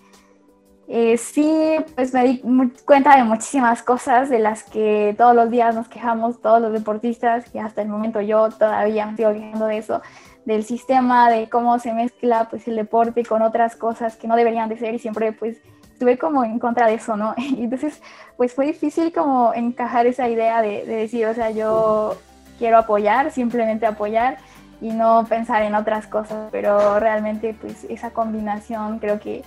eh, 0.92 1.16
sí, 1.18 1.76
pues 1.94 2.12
me 2.12 2.24
di 2.24 2.42
cuenta 2.84 3.16
de 3.16 3.22
muchísimas 3.22 3.80
cosas 3.80 4.28
de 4.28 4.40
las 4.40 4.64
que 4.64 5.14
todos 5.16 5.36
los 5.36 5.48
días 5.48 5.72
nos 5.72 5.86
quejamos 5.86 6.42
todos 6.42 6.60
los 6.60 6.72
deportistas 6.72 7.44
y 7.54 7.58
hasta 7.58 7.82
el 7.82 7.88
momento 7.88 8.20
yo 8.20 8.48
todavía 8.48 9.06
me 9.06 9.16
sigo 9.16 9.32
quejando 9.32 9.66
de 9.66 9.78
eso, 9.78 10.02
del 10.44 10.64
sistema, 10.64 11.30
de 11.30 11.48
cómo 11.48 11.78
se 11.78 11.92
mezcla 11.92 12.48
pues 12.50 12.66
el 12.66 12.74
deporte 12.74 13.24
con 13.24 13.40
otras 13.40 13.76
cosas 13.76 14.16
que 14.16 14.26
no 14.26 14.34
deberían 14.34 14.68
de 14.68 14.78
ser 14.78 14.92
y 14.92 14.98
siempre 14.98 15.30
pues 15.30 15.58
estuve 15.92 16.18
como 16.18 16.42
en 16.42 16.58
contra 16.58 16.88
de 16.88 16.94
eso, 16.94 17.16
¿no? 17.16 17.34
Entonces 17.56 18.02
pues 18.36 18.52
fue 18.52 18.66
difícil 18.66 19.12
como 19.12 19.54
encajar 19.54 20.08
esa 20.08 20.28
idea 20.28 20.60
de, 20.60 20.84
de 20.86 20.96
decir, 20.96 21.24
o 21.26 21.34
sea, 21.34 21.52
yo 21.52 22.16
quiero 22.58 22.78
apoyar, 22.78 23.30
simplemente 23.30 23.86
apoyar 23.86 24.38
y 24.80 24.90
no 24.90 25.24
pensar 25.28 25.62
en 25.62 25.76
otras 25.76 26.08
cosas, 26.08 26.48
pero 26.50 26.98
realmente 26.98 27.54
pues 27.60 27.84
esa 27.84 28.10
combinación 28.10 28.98
creo 28.98 29.20
que 29.20 29.44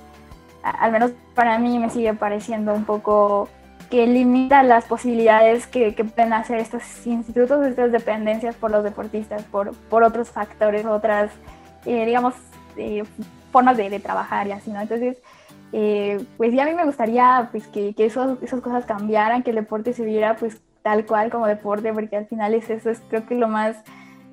al 0.64 0.92
menos 0.92 1.12
para 1.36 1.60
mí 1.60 1.78
me 1.78 1.90
sigue 1.90 2.14
pareciendo 2.14 2.74
un 2.74 2.86
poco 2.86 3.50
que 3.90 4.08
limita 4.08 4.64
las 4.64 4.86
posibilidades 4.86 5.68
que, 5.68 5.92
pueden 5.92 6.34
hacer 6.34 6.60
estos 6.60 6.82
institutos, 7.06 7.66
estas 7.68 7.92
dependencias 7.92 8.56
por 8.56 8.72
los 8.72 8.84
deportistas, 8.84 9.44
por, 9.44 9.76
por 9.76 10.04
otros 10.04 10.32
factores, 10.32 10.86
otras, 10.86 11.32
eh, 11.86 12.06
digamos, 12.06 12.34
eh, 12.78 13.04
formas 13.52 13.78
de, 13.78 14.00
trabajar 14.00 14.48
y 14.48 14.52
así, 14.52 14.72
¿no? 14.72 14.82
Entonces, 14.82 15.18
eh, 15.74 16.26
pues 16.38 16.54
ya 16.54 16.64
a 16.64 16.66
mí 16.66 16.74
me 16.74 16.86
gustaría 16.86 17.50
pues, 17.52 17.68
que, 17.68 17.94
que 17.94 18.06
esas 18.06 18.62
cosas 18.62 18.86
cambiaran, 18.86 19.44
que 19.44 19.52
el 19.52 19.58
deporte 19.58 19.94
se 19.94 20.04
viera 20.04 20.36
pues 20.38 20.60
tal 20.82 21.06
cual 21.06 21.30
como 21.30 21.46
deporte, 21.46 21.94
porque 21.94 22.18
al 22.18 22.26
final 22.26 22.54
es 22.56 22.70
eso, 22.70 22.90
es 22.90 23.02
creo 23.10 23.26
que 23.28 23.36
lo 23.36 23.48
más 23.48 23.78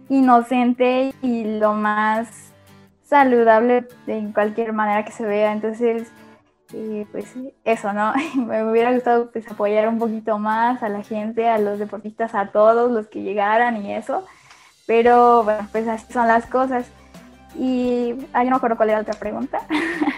inocente 0.08 1.12
y 1.22 1.44
lo 1.58 1.74
más 1.74 2.28
saludable 3.04 3.86
en 4.06 4.32
cualquier 4.32 4.72
manera 4.72 5.04
que 5.04 5.12
se 5.12 5.24
vea. 5.24 5.52
Entonces, 5.52 6.10
y 6.72 7.04
pues 7.06 7.34
eso, 7.64 7.92
¿no? 7.92 8.12
Me 8.36 8.64
hubiera 8.64 8.92
gustado 8.92 9.30
pues 9.30 9.50
apoyar 9.50 9.88
un 9.88 9.98
poquito 9.98 10.38
más 10.38 10.82
a 10.82 10.88
la 10.88 11.02
gente, 11.02 11.48
a 11.48 11.58
los 11.58 11.78
deportistas, 11.78 12.34
a 12.34 12.48
todos 12.48 12.90
los 12.90 13.08
que 13.08 13.22
llegaran 13.22 13.84
y 13.84 13.94
eso. 13.94 14.24
Pero 14.86 15.44
bueno, 15.44 15.68
pues 15.70 15.86
así 15.88 16.12
son 16.12 16.26
las 16.28 16.46
cosas. 16.46 16.90
Y 17.56 18.14
ah, 18.32 18.44
no 18.44 18.50
me 18.50 18.56
acuerdo 18.56 18.76
cuál 18.76 18.90
era 18.90 19.00
otra 19.00 19.14
pregunta. 19.14 19.60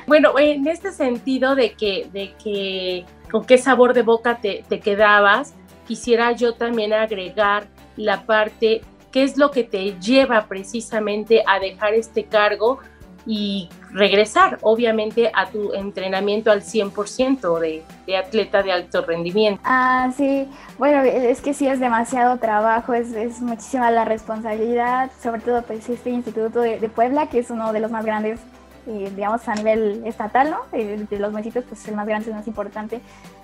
Bueno, 0.04 0.36
en 0.36 0.66
este 0.66 0.92
sentido 0.92 1.54
de 1.54 1.72
que, 1.72 2.10
de 2.12 2.34
que 2.34 3.06
con 3.30 3.44
qué 3.44 3.56
sabor 3.56 3.94
de 3.94 4.02
boca 4.02 4.38
te, 4.42 4.64
te 4.68 4.80
quedabas, 4.80 5.54
quisiera 5.86 6.32
yo 6.32 6.54
también 6.54 6.92
agregar 6.92 7.68
la 7.96 8.26
parte, 8.26 8.82
qué 9.10 9.22
es 9.22 9.38
lo 9.38 9.50
que 9.52 9.62
te 9.62 9.98
lleva 10.00 10.46
precisamente 10.48 11.44
a 11.46 11.60
dejar 11.60 11.94
este 11.94 12.24
cargo 12.24 12.80
y 13.26 13.68
regresar 13.92 14.58
obviamente 14.62 15.30
a 15.34 15.46
tu 15.46 15.72
entrenamiento 15.74 16.50
al 16.50 16.62
100% 16.62 17.58
de, 17.58 17.82
de, 18.06 18.16
atleta 18.16 18.62
de 18.62 18.72
alto 18.72 19.02
rendimiento. 19.02 19.60
Ah, 19.64 20.10
sí, 20.16 20.48
bueno, 20.78 21.02
es 21.02 21.40
que 21.40 21.54
sí 21.54 21.66
es 21.66 21.80
demasiado 21.80 22.38
trabajo, 22.38 22.94
es, 22.94 23.12
es 23.12 23.40
muchísima 23.40 23.90
la 23.90 24.04
responsabilidad, 24.04 25.10
sobre 25.22 25.40
todo 25.40 25.62
pues 25.62 25.88
este 25.88 26.10
Instituto 26.10 26.60
de, 26.60 26.88
Puebla, 26.88 27.28
que 27.28 27.38
es 27.38 27.50
uno 27.50 27.72
de 27.72 27.80
los 27.80 27.90
más 27.90 28.04
grandes, 28.04 28.40
eh, 28.86 29.10
digamos, 29.14 29.48
a 29.48 29.54
nivel 29.54 30.02
estatal, 30.04 30.50
¿no? 30.50 30.58
Eh, 30.72 31.06
de 31.08 31.18
los 31.18 31.30
municipios, 31.32 31.64
pues 31.68 31.86
el 31.88 31.94
más 31.94 32.06
grande, 32.06 32.30
es 32.30 32.36
más 32.36 32.46
importante, 32.46 33.00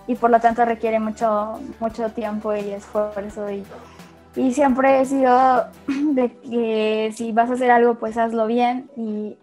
y 0.06 0.14
por 0.16 0.30
lo 0.30 0.40
tanto 0.40 0.64
requiere 0.64 0.98
mucho, 0.98 1.60
mucho 1.78 2.10
tiempo 2.10 2.54
y 2.54 2.70
esfuerzo 2.70 3.50
y 3.50 3.64
y 4.36 4.52
siempre 4.52 5.00
he 5.00 5.04
sido 5.04 5.66
de 5.86 6.30
que 6.30 7.12
si 7.14 7.32
vas 7.32 7.50
a 7.50 7.54
hacer 7.54 7.70
algo, 7.70 7.96
pues 7.96 8.16
hazlo 8.16 8.46
bien 8.46 8.88
y 8.96 9.36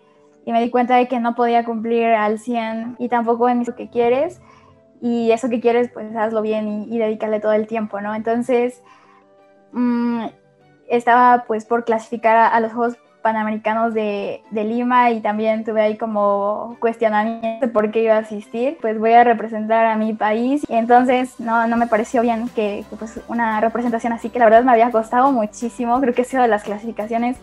y 0.45 0.51
me 0.51 0.61
di 0.61 0.69
cuenta 0.69 0.95
de 0.95 1.07
que 1.07 1.19
no 1.19 1.35
podía 1.35 1.65
cumplir 1.65 2.05
al 2.05 2.39
100 2.39 2.97
y 2.99 3.09
tampoco 3.09 3.49
en 3.49 3.61
eso 3.61 3.75
que 3.75 3.89
quieres 3.89 4.39
y 5.01 5.31
eso 5.31 5.49
que 5.49 5.59
quieres 5.59 5.89
pues 5.91 6.15
hazlo 6.15 6.41
bien 6.41 6.87
y, 6.89 6.97
dedicarle 6.97 7.39
todo 7.39 7.53
el 7.53 7.67
tiempo, 7.67 7.99
¿no? 7.99 8.13
Entonces 8.15 8.81
mm, 9.71 10.25
estaba 10.87 11.45
pues 11.47 11.65
por 11.65 11.83
clasificar 11.83 12.37
a, 12.53 12.59
los 12.59 12.73
Juegos 12.73 12.97
Panamericanos 13.23 13.95
de, 13.95 14.43
de, 14.51 14.63
Lima 14.63 15.09
y 15.09 15.19
también 15.19 15.63
tuve 15.63 15.81
ahí 15.81 15.97
como 15.97 16.77
cuestionamiento 16.79 17.65
de 17.65 17.71
por 17.71 17.89
qué 17.89 18.03
iba 18.03 18.15
a 18.15 18.19
asistir, 18.19 18.77
pues 18.79 18.99
voy 18.99 19.13
a 19.13 19.23
representar 19.23 19.87
a 19.87 19.95
mi 19.95 20.13
país 20.13 20.63
y 20.69 20.75
entonces 20.75 21.39
no, 21.39 21.65
no 21.67 21.75
me 21.75 21.87
pareció 21.87 22.21
bien 22.21 22.49
que, 22.49 22.85
que, 22.87 22.95
pues 22.95 23.19
una 23.27 23.59
representación 23.61 24.13
así 24.13 24.29
que 24.29 24.37
la 24.37 24.45
verdad 24.45 24.63
me 24.63 24.73
había 24.73 24.91
costado 24.91 25.31
muchísimo, 25.31 25.99
creo 26.01 26.13
que 26.13 26.21
ha 26.21 26.25
sido 26.25 26.43
de 26.43 26.49
las 26.49 26.63
clasificaciones 26.63 27.37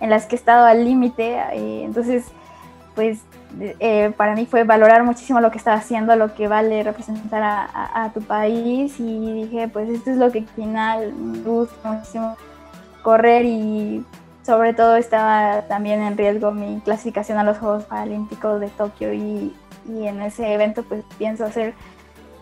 en 0.00 0.10
las 0.10 0.26
que 0.26 0.34
he 0.34 0.38
estado 0.38 0.66
al 0.66 0.84
límite 0.84 1.40
y 1.56 1.82
entonces 1.82 2.32
pues 2.98 3.20
eh, 3.60 4.12
para 4.16 4.34
mí 4.34 4.44
fue 4.44 4.64
valorar 4.64 5.04
muchísimo 5.04 5.38
lo 5.38 5.52
que 5.52 5.58
estaba 5.58 5.76
haciendo, 5.76 6.16
lo 6.16 6.34
que 6.34 6.48
vale 6.48 6.82
representar 6.82 7.44
a, 7.44 8.10
tu 8.12 8.20
país. 8.22 8.98
Y 8.98 9.44
dije, 9.44 9.68
pues 9.68 9.88
esto 9.88 10.10
es 10.10 10.16
lo 10.16 10.32
que 10.32 10.40
al 10.40 10.48
final 10.48 11.14
me 11.14 11.38
gusta 11.38 11.92
muchísimo 11.92 12.36
correr. 13.04 13.44
Y 13.44 14.04
sobre 14.42 14.74
todo 14.74 14.96
estaba 14.96 15.62
también 15.68 16.02
en 16.02 16.18
riesgo 16.18 16.50
mi 16.50 16.80
clasificación 16.80 17.38
a 17.38 17.44
los 17.44 17.58
Juegos 17.58 17.84
Paralímpicos 17.84 18.60
de 18.60 18.66
Tokio. 18.66 19.12
Y, 19.12 19.54
en 19.88 20.20
ese 20.20 20.52
evento 20.52 20.82
pues 20.82 21.04
pienso 21.16 21.44
hacer 21.44 21.72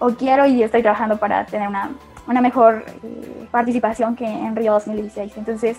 o 0.00 0.08
quiero 0.08 0.46
y 0.46 0.62
estoy 0.62 0.82
trabajando 0.82 1.18
para 1.18 1.44
tener 1.44 1.68
una, 1.68 1.90
una 2.26 2.40
mejor 2.40 2.84
eh, 3.04 3.46
participación 3.52 4.16
que 4.16 4.24
en 4.24 4.56
Río 4.56 4.72
2016. 4.72 5.36
Entonces, 5.36 5.76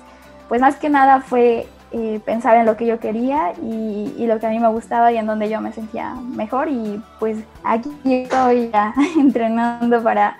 pues 0.47 0.61
más 0.61 0.75
que 0.75 0.87
nada 0.87 1.19
fue 1.21 1.67
eh, 1.91 2.19
pensar 2.25 2.57
en 2.57 2.65
lo 2.65 2.75
que 2.75 2.85
yo 2.85 2.99
quería 2.99 3.53
y, 3.61 4.25
lo 4.27 4.39
que 4.39 4.45
a 4.45 4.49
mí 4.49 4.59
me 4.59 4.67
gustaba 4.67 5.09
y 5.11 5.17
en 5.17 5.25
donde 5.25 5.49
yo 5.49 5.61
me 5.61 5.71
sentía 5.71 6.15
mejor 6.15 6.67
y 6.67 7.01
pues 7.17 7.37
aquí 7.63 7.89
estoy 8.03 8.69
ya 8.71 8.93
entrenando 9.17 10.03
para, 10.03 10.37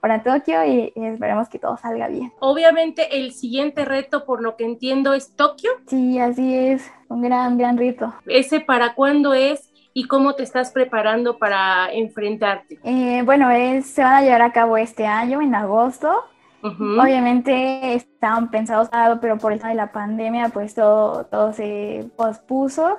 para 0.00 0.22
Tokio 0.22 0.62
y, 0.64 0.92
esperemos 0.94 1.48
que 1.48 1.58
todo 1.58 1.78
salga 1.78 2.08
bien. 2.08 2.32
Obviamente 2.40 3.16
el 3.18 3.32
siguiente 3.32 3.86
reto, 3.86 4.26
por 4.26 4.42
lo 4.42 4.56
que 4.56 4.64
entiendo, 4.64 5.14
es 5.14 5.34
Tokio. 5.34 5.70
Sí, 5.86 6.18
así 6.18 6.54
es, 6.54 6.90
un 7.08 7.22
gran, 7.22 7.56
gran 7.56 7.78
reto. 7.78 8.12
¿Ese 8.26 8.60
para 8.60 8.94
cuándo 8.94 9.32
es? 9.32 9.70
¿Y 9.94 10.06
cómo 10.06 10.34
te 10.34 10.42
estás 10.42 10.70
preparando 10.70 11.38
para 11.38 11.90
enfrentarte? 11.92 12.78
Eh, 12.84 13.22
bueno, 13.24 13.50
es, 13.50 13.86
se 13.86 14.02
van 14.02 14.14
a 14.14 14.22
llevar 14.22 14.42
a 14.42 14.52
cabo 14.52 14.76
este 14.76 15.06
año, 15.06 15.40
en 15.40 15.54
agosto. 15.54 16.24
Obviamente 16.62 17.94
estaban 17.94 18.50
pensados, 18.50 18.90
pero 19.20 19.38
por 19.38 19.52
el 19.52 19.58
tema 19.58 19.70
de 19.70 19.76
la 19.76 19.92
pandemia, 19.92 20.50
pues 20.50 20.74
todo, 20.74 21.24
todo 21.26 21.52
se 21.52 22.10
pospuso. 22.16 22.98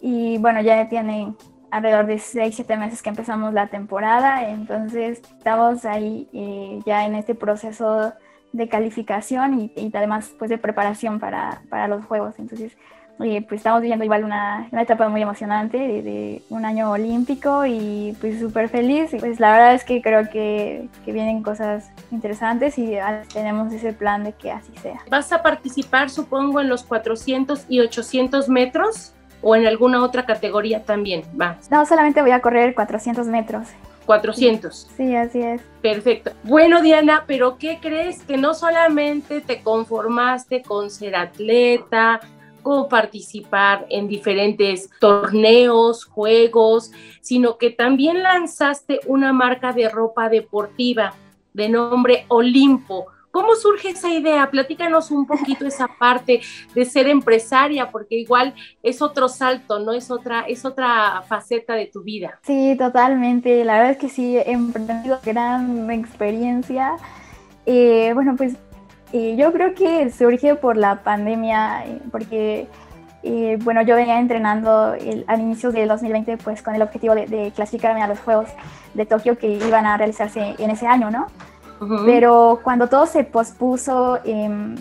Y 0.00 0.38
bueno, 0.38 0.60
ya 0.60 0.88
tienen 0.88 1.36
alrededor 1.70 2.06
de 2.06 2.18
6, 2.18 2.54
7 2.54 2.76
meses 2.76 3.02
que 3.02 3.08
empezamos 3.08 3.54
la 3.54 3.68
temporada, 3.68 4.48
entonces 4.48 5.22
estamos 5.38 5.84
ahí 5.86 6.28
eh, 6.32 6.80
ya 6.84 7.06
en 7.06 7.14
este 7.14 7.34
proceso 7.34 8.12
de 8.52 8.68
calificación 8.68 9.58
y, 9.58 9.72
y, 9.74 9.90
además 9.94 10.34
pues 10.38 10.50
de 10.50 10.58
preparación 10.58 11.18
para, 11.18 11.62
para 11.70 11.88
los 11.88 12.04
juegos. 12.04 12.34
Entonces 12.38 12.76
pues 13.18 13.60
estamos 13.60 13.80
viviendo 13.80 14.04
igual 14.04 14.24
una, 14.24 14.68
una 14.72 14.82
etapa 14.82 15.08
muy 15.08 15.22
emocionante 15.22 15.78
de, 15.78 16.42
un 16.50 16.64
año 16.64 16.90
olímpico 16.90 17.64
y 17.66 18.16
pues 18.20 18.40
súper 18.40 18.68
feliz. 18.68 19.12
Y 19.14 19.18
pues 19.18 19.38
la 19.38 19.52
verdad 19.52 19.74
es 19.74 19.84
que 19.84 20.02
creo 20.02 20.28
que, 20.28 20.88
que, 21.04 21.12
vienen 21.12 21.42
cosas 21.42 21.90
interesantes 22.10 22.78
y 22.78 22.96
tenemos 23.32 23.72
ese 23.72 23.92
plan 23.92 24.24
de 24.24 24.32
que 24.32 24.50
así 24.50 24.72
sea. 24.82 25.00
¿Vas 25.10 25.32
a 25.32 25.42
participar 25.42 26.10
supongo 26.10 26.60
en 26.60 26.68
los 26.68 26.82
400 26.82 27.66
y 27.68 27.80
800 27.80 28.48
metros? 28.48 29.14
o 29.42 29.56
en 29.56 29.66
alguna 29.66 30.02
otra 30.02 30.24
categoría 30.24 30.84
también 30.84 31.24
va? 31.38 31.58
No, 31.70 31.84
solamente 31.84 32.22
voy 32.22 32.30
a 32.30 32.40
correr 32.40 32.74
400 32.74 33.26
metros. 33.26 33.68
400. 34.06 34.88
Sí, 34.96 35.14
así 35.14 35.40
es. 35.40 35.60
Perfecto. 35.80 36.32
Bueno, 36.42 36.82
Diana, 36.82 37.24
pero 37.26 37.56
¿qué 37.58 37.78
crees? 37.80 38.22
Que 38.22 38.36
no 38.36 38.54
solamente 38.54 39.40
te 39.40 39.62
conformaste 39.62 40.62
con 40.62 40.90
ser 40.90 41.14
atleta, 41.14 42.20
participar 42.88 43.86
en 43.90 44.08
diferentes 44.08 44.90
torneos, 45.00 46.04
juegos, 46.04 46.92
sino 47.20 47.58
que 47.58 47.70
también 47.70 48.22
lanzaste 48.22 49.00
una 49.06 49.32
marca 49.32 49.72
de 49.72 49.88
ropa 49.88 50.28
deportiva 50.28 51.14
de 51.52 51.68
nombre 51.68 52.24
Olimpo. 52.28 53.06
¿Cómo 53.30 53.56
surge 53.56 53.90
esa 53.90 54.10
idea? 54.10 54.50
Platícanos 54.50 55.10
un 55.10 55.26
poquito 55.26 55.66
esa 55.66 55.88
parte 55.98 56.42
de 56.74 56.84
ser 56.84 57.08
empresaria, 57.08 57.90
porque 57.90 58.16
igual 58.16 58.54
es 58.82 59.00
otro 59.00 59.26
salto, 59.26 59.78
¿no? 59.78 59.92
Es 59.92 60.10
otra, 60.10 60.42
es 60.42 60.66
otra 60.66 61.22
faceta 61.26 61.74
de 61.74 61.86
tu 61.86 62.02
vida. 62.02 62.38
Sí, 62.42 62.76
totalmente. 62.78 63.64
La 63.64 63.78
verdad 63.78 63.92
es 63.92 63.96
que 63.96 64.10
sí, 64.10 64.36
emprendido 64.44 65.18
gran 65.24 65.90
experiencia. 65.90 66.96
Eh, 67.64 68.10
bueno, 68.14 68.34
pues 68.36 68.54
eh, 69.12 69.36
yo 69.36 69.52
creo 69.52 69.74
que 69.74 70.10
surge 70.10 70.54
por 70.54 70.76
la 70.76 71.02
pandemia, 71.02 71.86
eh, 71.86 71.98
porque 72.10 72.68
bueno, 73.62 73.82
yo 73.82 73.94
venía 73.94 74.18
entrenando 74.18 74.96
al 75.28 75.40
inicio 75.40 75.70
del 75.70 75.86
2020 75.86 76.38
pues 76.38 76.60
con 76.60 76.74
el 76.74 76.82
objetivo 76.82 77.14
de, 77.14 77.26
de, 77.26 77.52
clasificarme 77.52 78.02
a 78.02 78.08
los 78.08 78.18
Juegos 78.18 78.48
de 78.94 79.06
Tokio 79.06 79.38
que 79.38 79.46
iban 79.46 79.86
a 79.86 79.96
realizarse 79.96 80.56
en 80.58 80.70
ese 80.70 80.88
año, 80.88 81.08
¿no? 81.08 81.28
Pero 82.04 82.60
cuando 82.62 82.88
todo 82.88 83.06
se 83.06 83.24
pospuso 83.24 84.20
em, 84.24 84.76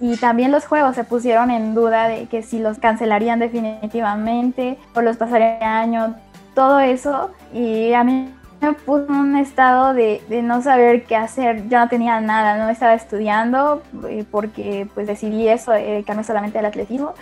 y 0.00 0.16
también 0.16 0.50
los 0.50 0.66
juegos 0.66 0.96
se 0.96 1.04
pusieron 1.04 1.50
en 1.50 1.74
duda 1.74 2.08
de 2.08 2.26
que 2.26 2.42
si 2.42 2.58
los 2.58 2.78
cancelarían 2.78 3.38
definitivamente 3.38 4.78
o 4.94 5.02
los 5.02 5.16
pasarían 5.16 5.62
año, 5.62 6.16
todo 6.54 6.80
eso, 6.80 7.30
y 7.52 7.92
a 7.92 8.02
mí 8.02 8.28
me 8.62 8.72
puso 8.74 9.06
en 9.08 9.14
un 9.14 9.36
estado 9.36 9.92
de, 9.92 10.22
de, 10.28 10.42
no 10.42 10.62
saber 10.62 11.04
qué 11.04 11.16
hacer. 11.16 11.68
Yo 11.68 11.78
no 11.78 11.88
tenía 11.88 12.20
nada, 12.20 12.56
no 12.56 12.68
estaba 12.68 12.94
estudiando 12.94 13.82
eh, 14.08 14.24
porque 14.30 14.88
pues 14.94 15.06
decidí 15.06 15.48
eso, 15.48 15.72
dedicarme 15.72 16.24
solamente 16.24 16.58
al 16.58 16.66
atletismo. 16.66 17.14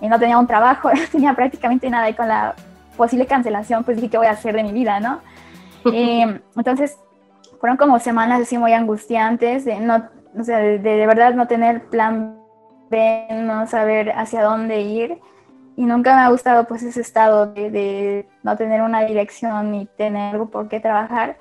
Y 0.00 0.08
no 0.08 0.18
tenía 0.18 0.38
un 0.38 0.46
trabajo, 0.46 0.90
no 0.94 1.00
tenía 1.10 1.34
prácticamente 1.34 1.88
nada. 1.88 2.10
Y 2.10 2.14
con 2.14 2.28
la 2.28 2.54
posible 2.96 3.26
cancelación, 3.26 3.84
pues 3.84 3.96
dije, 3.96 4.10
¿qué 4.10 4.18
voy 4.18 4.26
a 4.26 4.32
hacer 4.32 4.54
de 4.54 4.62
mi 4.62 4.72
vida, 4.72 5.00
no? 5.00 5.20
eh, 5.92 6.40
entonces 6.56 6.98
fueron 7.60 7.76
como 7.76 7.98
semanas 7.98 8.42
así 8.42 8.58
muy 8.58 8.72
angustiantes, 8.72 9.64
de, 9.64 9.78
no, 9.80 10.08
o 10.38 10.42
sea, 10.42 10.58
de, 10.58 10.78
de, 10.78 11.06
verdad 11.06 11.34
no 11.34 11.46
tener 11.46 11.84
plan 11.86 12.36
B, 12.90 13.26
no 13.30 13.66
saber 13.66 14.12
hacia 14.12 14.42
dónde 14.42 14.80
ir. 14.80 15.18
Y 15.80 15.86
nunca 15.86 16.14
me 16.14 16.20
ha 16.20 16.28
gustado 16.28 16.64
pues 16.64 16.82
ese 16.82 17.00
estado 17.00 17.46
de, 17.46 17.70
de 17.70 18.28
no 18.42 18.54
tener 18.54 18.82
una 18.82 19.00
dirección 19.00 19.70
ni 19.70 19.86
tener 19.86 20.34
algo 20.34 20.50
por 20.50 20.68
qué 20.68 20.78
trabajar. 20.78 21.38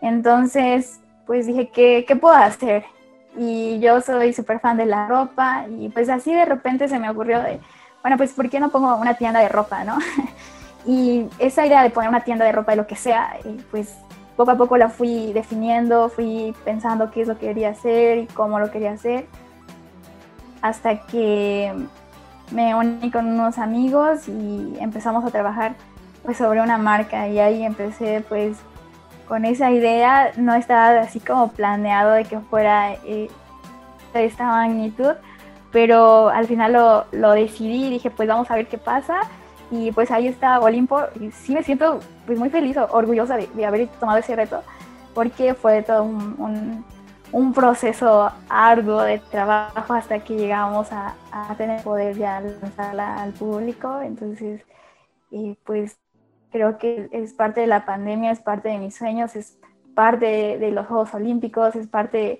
Entonces, 0.00 1.00
pues 1.26 1.46
dije, 1.46 1.68
¿qué, 1.68 2.06
qué 2.08 2.16
puedo 2.16 2.34
hacer? 2.34 2.86
Y 3.36 3.78
yo 3.80 4.00
soy 4.00 4.32
súper 4.32 4.58
fan 4.58 4.78
de 4.78 4.86
la 4.86 5.06
ropa 5.06 5.66
y 5.68 5.90
pues 5.90 6.08
así 6.08 6.32
de 6.32 6.46
repente 6.46 6.88
se 6.88 6.98
me 6.98 7.10
ocurrió 7.10 7.42
de, 7.42 7.60
bueno, 8.00 8.16
pues 8.16 8.32
¿por 8.32 8.48
qué 8.48 8.58
no 8.58 8.70
pongo 8.70 8.96
una 8.96 9.18
tienda 9.18 9.40
de 9.40 9.50
ropa, 9.50 9.84
no? 9.84 9.98
y 10.86 11.26
esa 11.38 11.66
idea 11.66 11.82
de 11.82 11.90
poner 11.90 12.08
una 12.08 12.24
tienda 12.24 12.46
de 12.46 12.52
ropa 12.52 12.72
de 12.72 12.76
lo 12.76 12.86
que 12.86 12.96
sea, 12.96 13.36
pues 13.70 13.98
poco 14.34 14.52
a 14.52 14.56
poco 14.56 14.78
la 14.78 14.88
fui 14.88 15.34
definiendo, 15.34 16.08
fui 16.08 16.54
pensando 16.64 17.10
qué 17.10 17.20
es 17.20 17.28
lo 17.28 17.38
que 17.38 17.48
quería 17.48 17.68
hacer 17.68 18.16
y 18.16 18.26
cómo 18.28 18.58
lo 18.58 18.70
quería 18.70 18.92
hacer, 18.92 19.26
hasta 20.62 21.00
que 21.02 21.70
me 22.50 22.74
uní 22.74 23.10
con 23.10 23.26
unos 23.26 23.58
amigos 23.58 24.28
y 24.28 24.76
empezamos 24.80 25.24
a 25.24 25.30
trabajar 25.30 25.74
pues 26.22 26.36
sobre 26.38 26.60
una 26.60 26.78
marca. 26.78 27.28
Y 27.28 27.38
ahí 27.38 27.62
empecé 27.62 28.24
pues 28.28 28.56
con 29.28 29.44
esa 29.44 29.70
idea, 29.70 30.32
no 30.36 30.54
estaba 30.54 31.00
así 31.00 31.20
como 31.20 31.48
planeado 31.48 32.12
de 32.12 32.24
que 32.24 32.38
fuera 32.40 32.94
eh, 33.04 33.30
de 34.12 34.24
esta 34.24 34.44
magnitud, 34.44 35.12
pero 35.72 36.28
al 36.28 36.46
final 36.46 36.72
lo, 36.74 37.04
lo 37.12 37.32
decidí 37.32 37.86
y 37.86 37.90
dije 37.90 38.10
pues 38.10 38.28
vamos 38.28 38.50
a 38.50 38.54
ver 38.54 38.66
qué 38.66 38.78
pasa. 38.78 39.20
Y 39.70 39.90
pues 39.92 40.10
ahí 40.10 40.28
está 40.28 40.60
Olimpo. 40.60 41.00
Y 41.20 41.30
sí 41.30 41.54
me 41.54 41.62
siento 41.62 42.00
pues 42.26 42.38
muy 42.38 42.50
feliz, 42.50 42.76
orgullosa 42.76 43.36
de, 43.36 43.66
haber 43.66 43.88
tomado 43.88 44.18
ese 44.18 44.36
reto 44.36 44.62
porque 45.14 45.54
fue 45.54 45.82
todo 45.82 46.02
un, 46.02 46.84
un, 47.34 47.52
proceso 47.52 48.30
arduo 48.48 49.02
de 49.02 49.18
trabajo 49.18 49.94
hasta 49.94 50.20
que 50.20 50.36
llegamos 50.36 50.92
a, 50.92 51.14
a 51.32 51.54
tener 51.56 51.82
poder 51.82 52.16
ya 52.16 52.40
lanzarla 52.40 53.22
al 53.22 53.32
público. 53.32 54.00
Entonces, 54.00 54.62
eh, 55.30 55.56
pues 55.64 55.98
creo 56.50 56.78
que 56.78 57.08
es 57.12 57.32
parte 57.32 57.60
de 57.60 57.66
la 57.66 57.84
pandemia, 57.84 58.30
es 58.30 58.40
parte 58.40 58.68
de 58.68 58.78
mis 58.78 58.96
sueños, 58.96 59.36
es 59.36 59.58
parte 59.94 60.26
de, 60.26 60.58
de 60.58 60.70
los 60.70 60.86
Juegos 60.86 61.14
Olímpicos, 61.14 61.74
es 61.76 61.86
parte 61.86 62.18
de, 62.18 62.38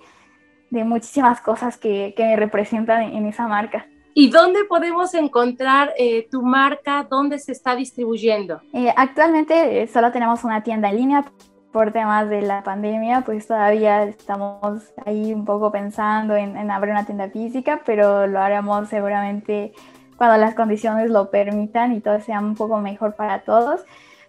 de 0.70 0.85
muchísimas 0.85 1.40
cosas 1.40 1.76
que, 1.76 2.14
que 2.16 2.24
me 2.24 2.37
representan 2.37 3.02
en, 3.02 3.16
en 3.16 3.26
esa 3.26 3.46
marca. 3.48 3.87
¿Y 4.16 4.30
dónde 4.30 4.64
podemos 4.64 5.12
encontrar 5.14 5.92
eh, 5.98 6.28
tu 6.30 6.40
marca? 6.40 7.04
¿Dónde 7.11 7.40
se 7.40 7.50
está 7.50 7.74
distribuyendo? 7.74 8.61
Eh, 8.72 8.94
actualmente 8.96 9.83
eh, 9.83 9.88
solo 9.88 10.12
tenemos 10.12 10.44
una 10.44 10.62
tienda 10.62 10.88
en 10.88 10.96
línea 10.96 11.24
por 11.75 11.91
temas 11.91 12.31
de 12.31 12.41
la 12.41 12.63
pandemia, 12.63 13.23
pues 13.23 13.49
todavía 13.49 14.05
estamos 14.05 14.93
ahí 15.05 15.35
un 15.35 15.45
poco 15.45 15.73
pensando 15.73 16.37
en, 16.37 16.57
en 16.57 16.71
abrir 16.71 16.93
una 16.93 17.05
tienda 17.05 17.29
física, 17.31 17.81
pero 17.85 18.29
lo 18.29 18.39
haremos 18.39 18.89
seguramente 18.89 19.73
cuando 20.17 20.37
las 20.37 20.55
condiciones 20.55 21.11
lo 21.11 21.33
permitan 21.33 21.93
y 21.93 22.01
todo 22.01 22.21
sea 22.21 22.39
un 22.39 22.55
poco 22.55 22.79
mejor 22.79 23.17
para 23.17 23.41
todos. 23.41 23.81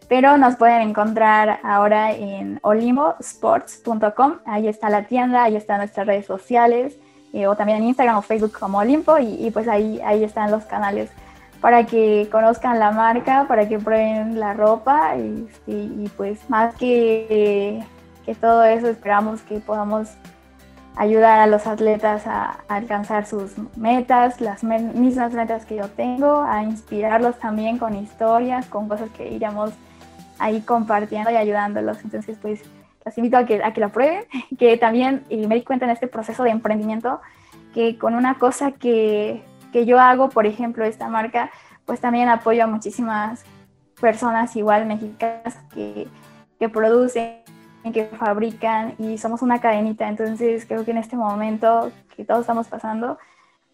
Pero 0.07 0.39
nos 0.39 0.55
pueden 0.55 0.89
encontrar 0.89 1.59
ahora 1.61 2.13
en 2.13 2.57
olimposports.com, 2.63 4.37
ahí 4.47 4.67
está 4.67 4.89
la 4.89 5.03
tienda, 5.03 5.43
ahí 5.43 5.55
están 5.55 5.77
nuestras 5.77 6.07
redes 6.07 6.25
sociales 6.25 6.97
eh, 7.31 7.45
o 7.45 7.55
también 7.55 7.77
en 7.77 7.89
Instagram 7.89 8.17
o 8.17 8.21
Facebook 8.23 8.53
como 8.59 8.79
Olimpo 8.79 9.19
y, 9.19 9.45
y, 9.45 9.51
pues 9.51 9.67
ahí, 9.67 10.01
ahí 10.03 10.23
están 10.23 10.49
los 10.49 10.65
canales 10.65 11.11
para 11.65 11.87
que 11.87 12.29
conozcan 12.31 12.77
la 12.77 12.91
marca, 12.91 13.47
para 13.47 13.67
que 13.67 13.79
prueben 13.79 14.39
la 14.39 14.53
ropa 14.53 15.15
y, 15.17 15.49
y, 15.65 16.07
pues 16.15 16.47
más 16.47 16.75
que, 16.75 17.83
que, 18.23 18.35
todo 18.35 18.63
eso 18.65 18.87
esperamos 18.87 19.41
que 19.41 19.59
podamos 19.59 20.09
ayudar 20.95 21.39
a 21.39 21.47
los 21.47 21.65
atletas 21.65 22.27
a, 22.27 22.59
alcanzar 22.67 23.25
sus 23.25 23.53
metas, 23.75 24.41
las 24.41 24.63
mismas 24.63 25.33
metas 25.33 25.65
que 25.65 25.77
yo 25.77 25.89
tengo, 25.89 26.43
a 26.43 26.61
inspirarlos 26.61 27.39
también 27.39 27.79
con 27.79 27.95
historias, 27.95 28.67
con 28.67 28.87
cosas 28.87 29.09
que 29.17 29.27
iremos 29.31 29.71
ahí 30.37 30.61
compartiendo 30.61 31.31
y 31.31 31.35
ayudándolos. 31.35 31.97
Entonces 32.03 32.37
pues 32.39 32.61
los 33.03 33.17
invito 33.17 33.37
a 33.37 33.45
que, 33.47 33.63
a 33.63 33.73
que 33.73 33.81
lo 33.81 33.89
prueben, 33.89 34.25
que 34.59 34.77
también 34.77 35.23
me 35.31 35.55
di 35.55 35.63
cuenta 35.63 35.85
en 35.85 35.91
este 35.93 36.05
proceso 36.05 36.43
de 36.43 36.51
emprendimiento 36.51 37.21
que 37.73 37.97
con 37.97 38.13
una 38.13 38.35
cosa 38.35 38.73
que, 38.73 39.43
que 39.75 39.85
yo 39.85 39.99
hago, 39.99 40.29
por 40.29 40.45
ejemplo, 40.45 40.85
esta 40.85 41.09
marca, 41.09 41.51
pues 41.83 41.99
también 41.99 42.29
apoyo 42.29 42.63
a 42.63 42.67
muchísimas 42.67 43.43
personas 43.99 44.55
igual 44.55 44.85
mexicanas 44.85 45.57
que, 45.73 46.07
que 46.57 46.69
producen, 46.69 47.41
que 47.91 48.05
fabrican 48.05 48.95
y 48.99 49.17
somos 49.17 49.41
una 49.41 49.59
cadenita. 49.59 50.07
Entonces 50.07 50.65
creo 50.65 50.85
que 50.85 50.91
en 50.91 50.97
este 50.99 51.17
momento 51.17 51.91
que 52.15 52.23
todos 52.23 52.39
estamos 52.39 52.67
pasando, 52.67 53.19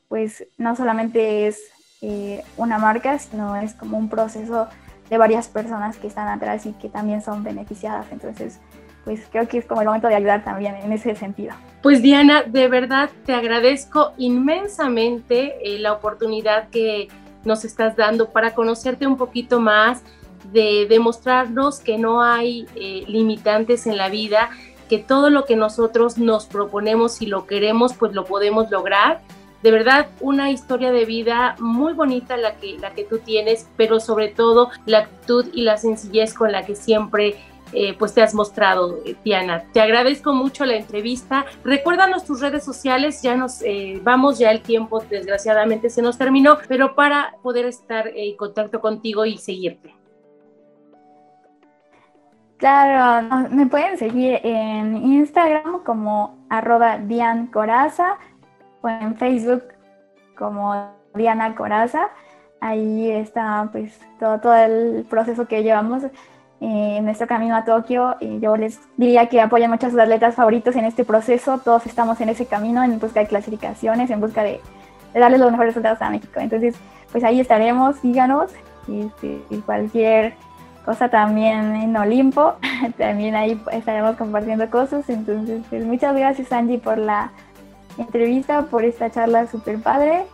pues 0.07 0.47
no 0.57 0.75
solamente 0.75 1.45
es 1.45 1.61
eh, 2.01 2.43
una 2.57 2.79
marca, 2.79 3.19
sino 3.19 3.55
es 3.55 3.75
como 3.75 3.99
un 3.99 4.09
proceso 4.09 4.69
de 5.07 5.17
varias 5.19 5.49
personas 5.49 5.97
que 5.97 6.07
están 6.07 6.27
atrás 6.29 6.65
y 6.65 6.73
que 6.73 6.89
también 6.89 7.21
son 7.21 7.43
beneficiadas. 7.43 8.07
Entonces, 8.11 8.59
pues 9.03 9.21
creo 9.31 9.47
que 9.47 9.57
es 9.57 9.65
como 9.65 9.81
el 9.81 9.87
momento 9.87 10.07
de 10.07 10.15
ayudar 10.15 10.43
también 10.43 10.75
en 10.75 10.91
ese 10.91 11.15
sentido. 11.15 11.53
Pues 11.81 12.01
Diana, 12.01 12.43
de 12.43 12.67
verdad 12.67 13.09
te 13.25 13.33
agradezco 13.33 14.13
inmensamente 14.17 15.55
eh, 15.63 15.79
la 15.79 15.93
oportunidad 15.93 16.69
que 16.69 17.07
nos 17.43 17.65
estás 17.65 17.95
dando 17.95 18.29
para 18.29 18.53
conocerte 18.53 19.07
un 19.07 19.17
poquito 19.17 19.59
más, 19.59 20.03
de 20.51 20.85
demostrarnos 20.89 21.79
que 21.79 21.97
no 21.97 22.21
hay 22.21 22.67
eh, 22.75 23.03
limitantes 23.07 23.87
en 23.87 23.97
la 23.97 24.09
vida, 24.09 24.49
que 24.89 24.97
todo 24.97 25.29
lo 25.29 25.45
que 25.45 25.55
nosotros 25.55 26.17
nos 26.17 26.45
proponemos 26.45 27.21
y 27.21 27.27
lo 27.27 27.45
queremos, 27.45 27.93
pues 27.93 28.13
lo 28.13 28.25
podemos 28.25 28.69
lograr. 28.69 29.21
De 29.63 29.71
verdad, 29.71 30.07
una 30.19 30.49
historia 30.49 30.91
de 30.91 31.05
vida 31.05 31.55
muy 31.59 31.93
bonita 31.93 32.35
la 32.35 32.55
que, 32.55 32.77
la 32.79 32.91
que 32.91 33.03
tú 33.03 33.19
tienes, 33.19 33.67
pero 33.77 33.99
sobre 33.99 34.29
todo 34.29 34.69
la 34.85 34.99
actitud 34.99 35.45
y 35.53 35.61
la 35.61 35.77
sencillez 35.77 36.33
con 36.33 36.51
la 36.51 36.65
que 36.65 36.75
siempre 36.75 37.35
eh, 37.73 37.95
pues 37.97 38.13
te 38.13 38.21
has 38.21 38.33
mostrado, 38.33 38.99
eh, 39.05 39.15
Diana. 39.23 39.63
Te 39.71 39.81
agradezco 39.81 40.33
mucho 40.33 40.65
la 40.65 40.75
entrevista. 40.75 41.45
Recuérdanos 41.63 42.25
tus 42.25 42.41
redes 42.41 42.63
sociales, 42.63 43.21
ya 43.21 43.35
nos 43.35 43.61
eh, 43.61 43.99
vamos, 44.03 44.39
ya 44.39 44.51
el 44.51 44.61
tiempo 44.61 45.01
desgraciadamente 45.09 45.89
se 45.89 46.01
nos 46.01 46.17
terminó, 46.17 46.57
pero 46.67 46.95
para 46.95 47.35
poder 47.41 47.65
estar 47.65 48.07
en 48.07 48.35
contacto 48.35 48.81
contigo 48.81 49.25
y 49.25 49.37
seguirte. 49.37 49.95
Claro, 52.57 53.47
me 53.49 53.65
pueden 53.65 53.97
seguir 53.97 54.39
en 54.43 54.95
Instagram 54.95 55.83
como 55.83 56.37
arroba 56.49 56.99
Dian 56.99 57.49
o 57.53 58.87
en 58.87 59.15
Facebook 59.15 59.63
como 60.37 60.91
Diana 61.15 61.55
Coraza. 61.55 62.09
Ahí 62.59 63.09
está 63.09 63.67
pues 63.71 63.99
todo, 64.19 64.39
todo 64.39 64.53
el 64.53 65.05
proceso 65.09 65.47
que 65.47 65.63
llevamos 65.63 66.03
eh, 66.61 66.97
en 66.97 67.05
nuestro 67.05 67.25
camino 67.25 67.55
a 67.55 67.65
Tokio. 67.65 68.17
Y 68.19 68.39
yo 68.39 68.55
les 68.55 68.79
diría 68.95 69.27
que 69.27 69.41
apoyen 69.41 69.71
mucho 69.71 69.87
a 69.87 69.89
sus 69.89 69.99
atletas 69.99 70.35
favoritos 70.35 70.75
en 70.75 70.85
este 70.85 71.03
proceso. 71.03 71.57
Todos 71.57 71.87
estamos 71.87 72.21
en 72.21 72.29
ese 72.29 72.45
camino, 72.45 72.83
en 72.83 72.99
busca 72.99 73.19
de 73.19 73.25
clasificaciones, 73.25 74.11
en 74.11 74.21
busca 74.21 74.43
de, 74.43 74.61
darles 75.13 75.39
los 75.39 75.49
mejores 75.49 75.73
resultados 75.73 75.99
a 76.03 76.11
México. 76.11 76.39
Entonces, 76.39 76.75
pues 77.11 77.23
ahí 77.23 77.39
estaremos, 77.39 77.95
síganos. 77.97 78.51
Este, 78.87 79.41
y, 79.49 79.57
cualquier 79.57 80.35
cosa 80.85 81.09
también 81.09 81.75
en 81.75 81.97
Olimpo, 81.97 82.53
también 82.97 83.35
ahí 83.35 83.59
estaremos 83.71 84.15
compartiendo 84.15 84.69
cosas. 84.69 85.09
Entonces, 85.09 85.63
pues 85.67 85.83
muchas 85.83 86.15
gracias 86.15 86.51
Angie 86.51 86.77
por 86.77 86.99
la 86.99 87.31
entrevista, 87.97 88.63
por 88.63 88.85
esta 88.85 89.09
charla 89.09 89.47
súper 89.47 89.79
padre 89.79 90.25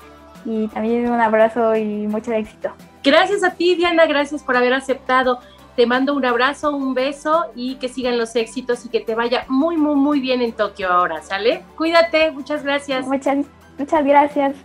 y 0.44 0.68
también 0.68 1.10
un 1.10 1.22
abrazo 1.22 1.74
y 1.78 2.06
mucho 2.08 2.34
éxito. 2.34 2.72
Gracias 3.02 3.44
a 3.44 3.52
ti, 3.52 3.76
Diana, 3.76 4.06
gracias 4.06 4.44
por 4.44 4.58
haber 4.58 4.74
aceptado. 4.74 5.40
Te 5.78 5.86
mando 5.86 6.16
un 6.16 6.26
abrazo, 6.26 6.76
un 6.76 6.96
beso 6.96 7.46
y 7.56 7.76
que 7.76 7.88
sigan 7.88 8.18
los 8.18 8.36
éxitos 8.36 8.84
y 8.84 8.90
que 8.90 9.00
te 9.00 9.14
vaya 9.14 9.46
muy, 9.48 9.78
muy, 9.78 9.94
muy 9.94 10.20
bien 10.20 10.42
en 10.42 10.52
Tokio 10.52 10.90
ahora, 10.90 11.22
¿sale? 11.22 11.64
Cuídate, 11.78 12.32
muchas 12.32 12.64
gracias. 12.64 13.06
Muchas, 13.08 13.46
muchas 13.78 14.04
gracias. 14.04 14.56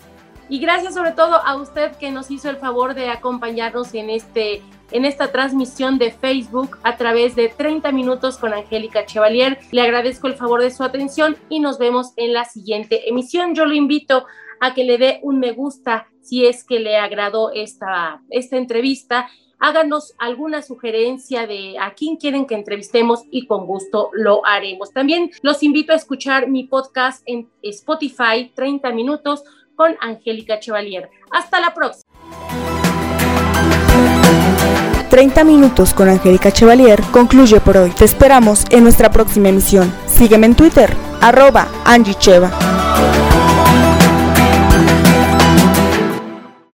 Y 0.48 0.58
gracias 0.58 0.94
sobre 0.94 1.12
todo 1.12 1.36
a 1.36 1.56
usted 1.56 1.92
que 1.96 2.10
nos 2.10 2.30
hizo 2.30 2.48
el 2.48 2.56
favor 2.56 2.94
de 2.94 3.10
acompañarnos 3.10 3.92
en 3.92 4.08
este 4.08 4.62
en 4.90 5.04
esta 5.04 5.32
transmisión 5.32 5.98
de 5.98 6.12
Facebook 6.12 6.78
a 6.82 6.96
través 6.96 7.36
de 7.36 7.50
30 7.50 7.92
minutos 7.92 8.38
con 8.38 8.54
Angélica 8.54 9.04
Chevalier. 9.04 9.58
Le 9.70 9.82
agradezco 9.82 10.28
el 10.28 10.34
favor 10.34 10.62
de 10.62 10.70
su 10.70 10.82
atención 10.82 11.36
y 11.50 11.60
nos 11.60 11.78
vemos 11.78 12.12
en 12.16 12.32
la 12.32 12.46
siguiente 12.46 13.08
emisión. 13.08 13.54
Yo 13.54 13.66
lo 13.66 13.74
invito 13.74 14.24
a 14.60 14.72
que 14.72 14.84
le 14.84 14.96
dé 14.96 15.20
un 15.22 15.40
me 15.40 15.52
gusta 15.52 16.06
si 16.20 16.46
es 16.46 16.64
que 16.64 16.78
le 16.78 16.96
agradó 16.96 17.50
esta, 17.52 18.22
esta 18.30 18.56
entrevista. 18.56 19.28
Háganos 19.64 20.14
alguna 20.18 20.60
sugerencia 20.60 21.46
de 21.46 21.78
a 21.78 21.94
quién 21.94 22.16
quieren 22.16 22.46
que 22.46 22.56
entrevistemos 22.56 23.22
y 23.30 23.46
con 23.46 23.64
gusto 23.64 24.10
lo 24.12 24.44
haremos. 24.44 24.92
También 24.92 25.30
los 25.40 25.62
invito 25.62 25.92
a 25.92 25.96
escuchar 25.96 26.48
mi 26.48 26.64
podcast 26.64 27.22
en 27.26 27.48
Spotify, 27.62 28.50
30 28.56 28.90
minutos 28.90 29.44
con 29.76 29.94
Angélica 30.00 30.58
Chevalier. 30.58 31.10
Hasta 31.30 31.60
la 31.60 31.72
próxima. 31.72 32.12
30 35.10 35.44
minutos 35.44 35.94
con 35.94 36.08
Angélica 36.08 36.50
Chevalier 36.50 37.00
concluye 37.12 37.60
por 37.60 37.76
hoy. 37.76 37.90
Te 37.90 38.04
esperamos 38.04 38.64
en 38.70 38.82
nuestra 38.82 39.12
próxima 39.12 39.50
emisión. 39.50 39.92
Sígueme 40.06 40.46
en 40.46 40.56
Twitter, 40.56 40.92
arroba 41.20 41.68
Angie. 41.84 42.16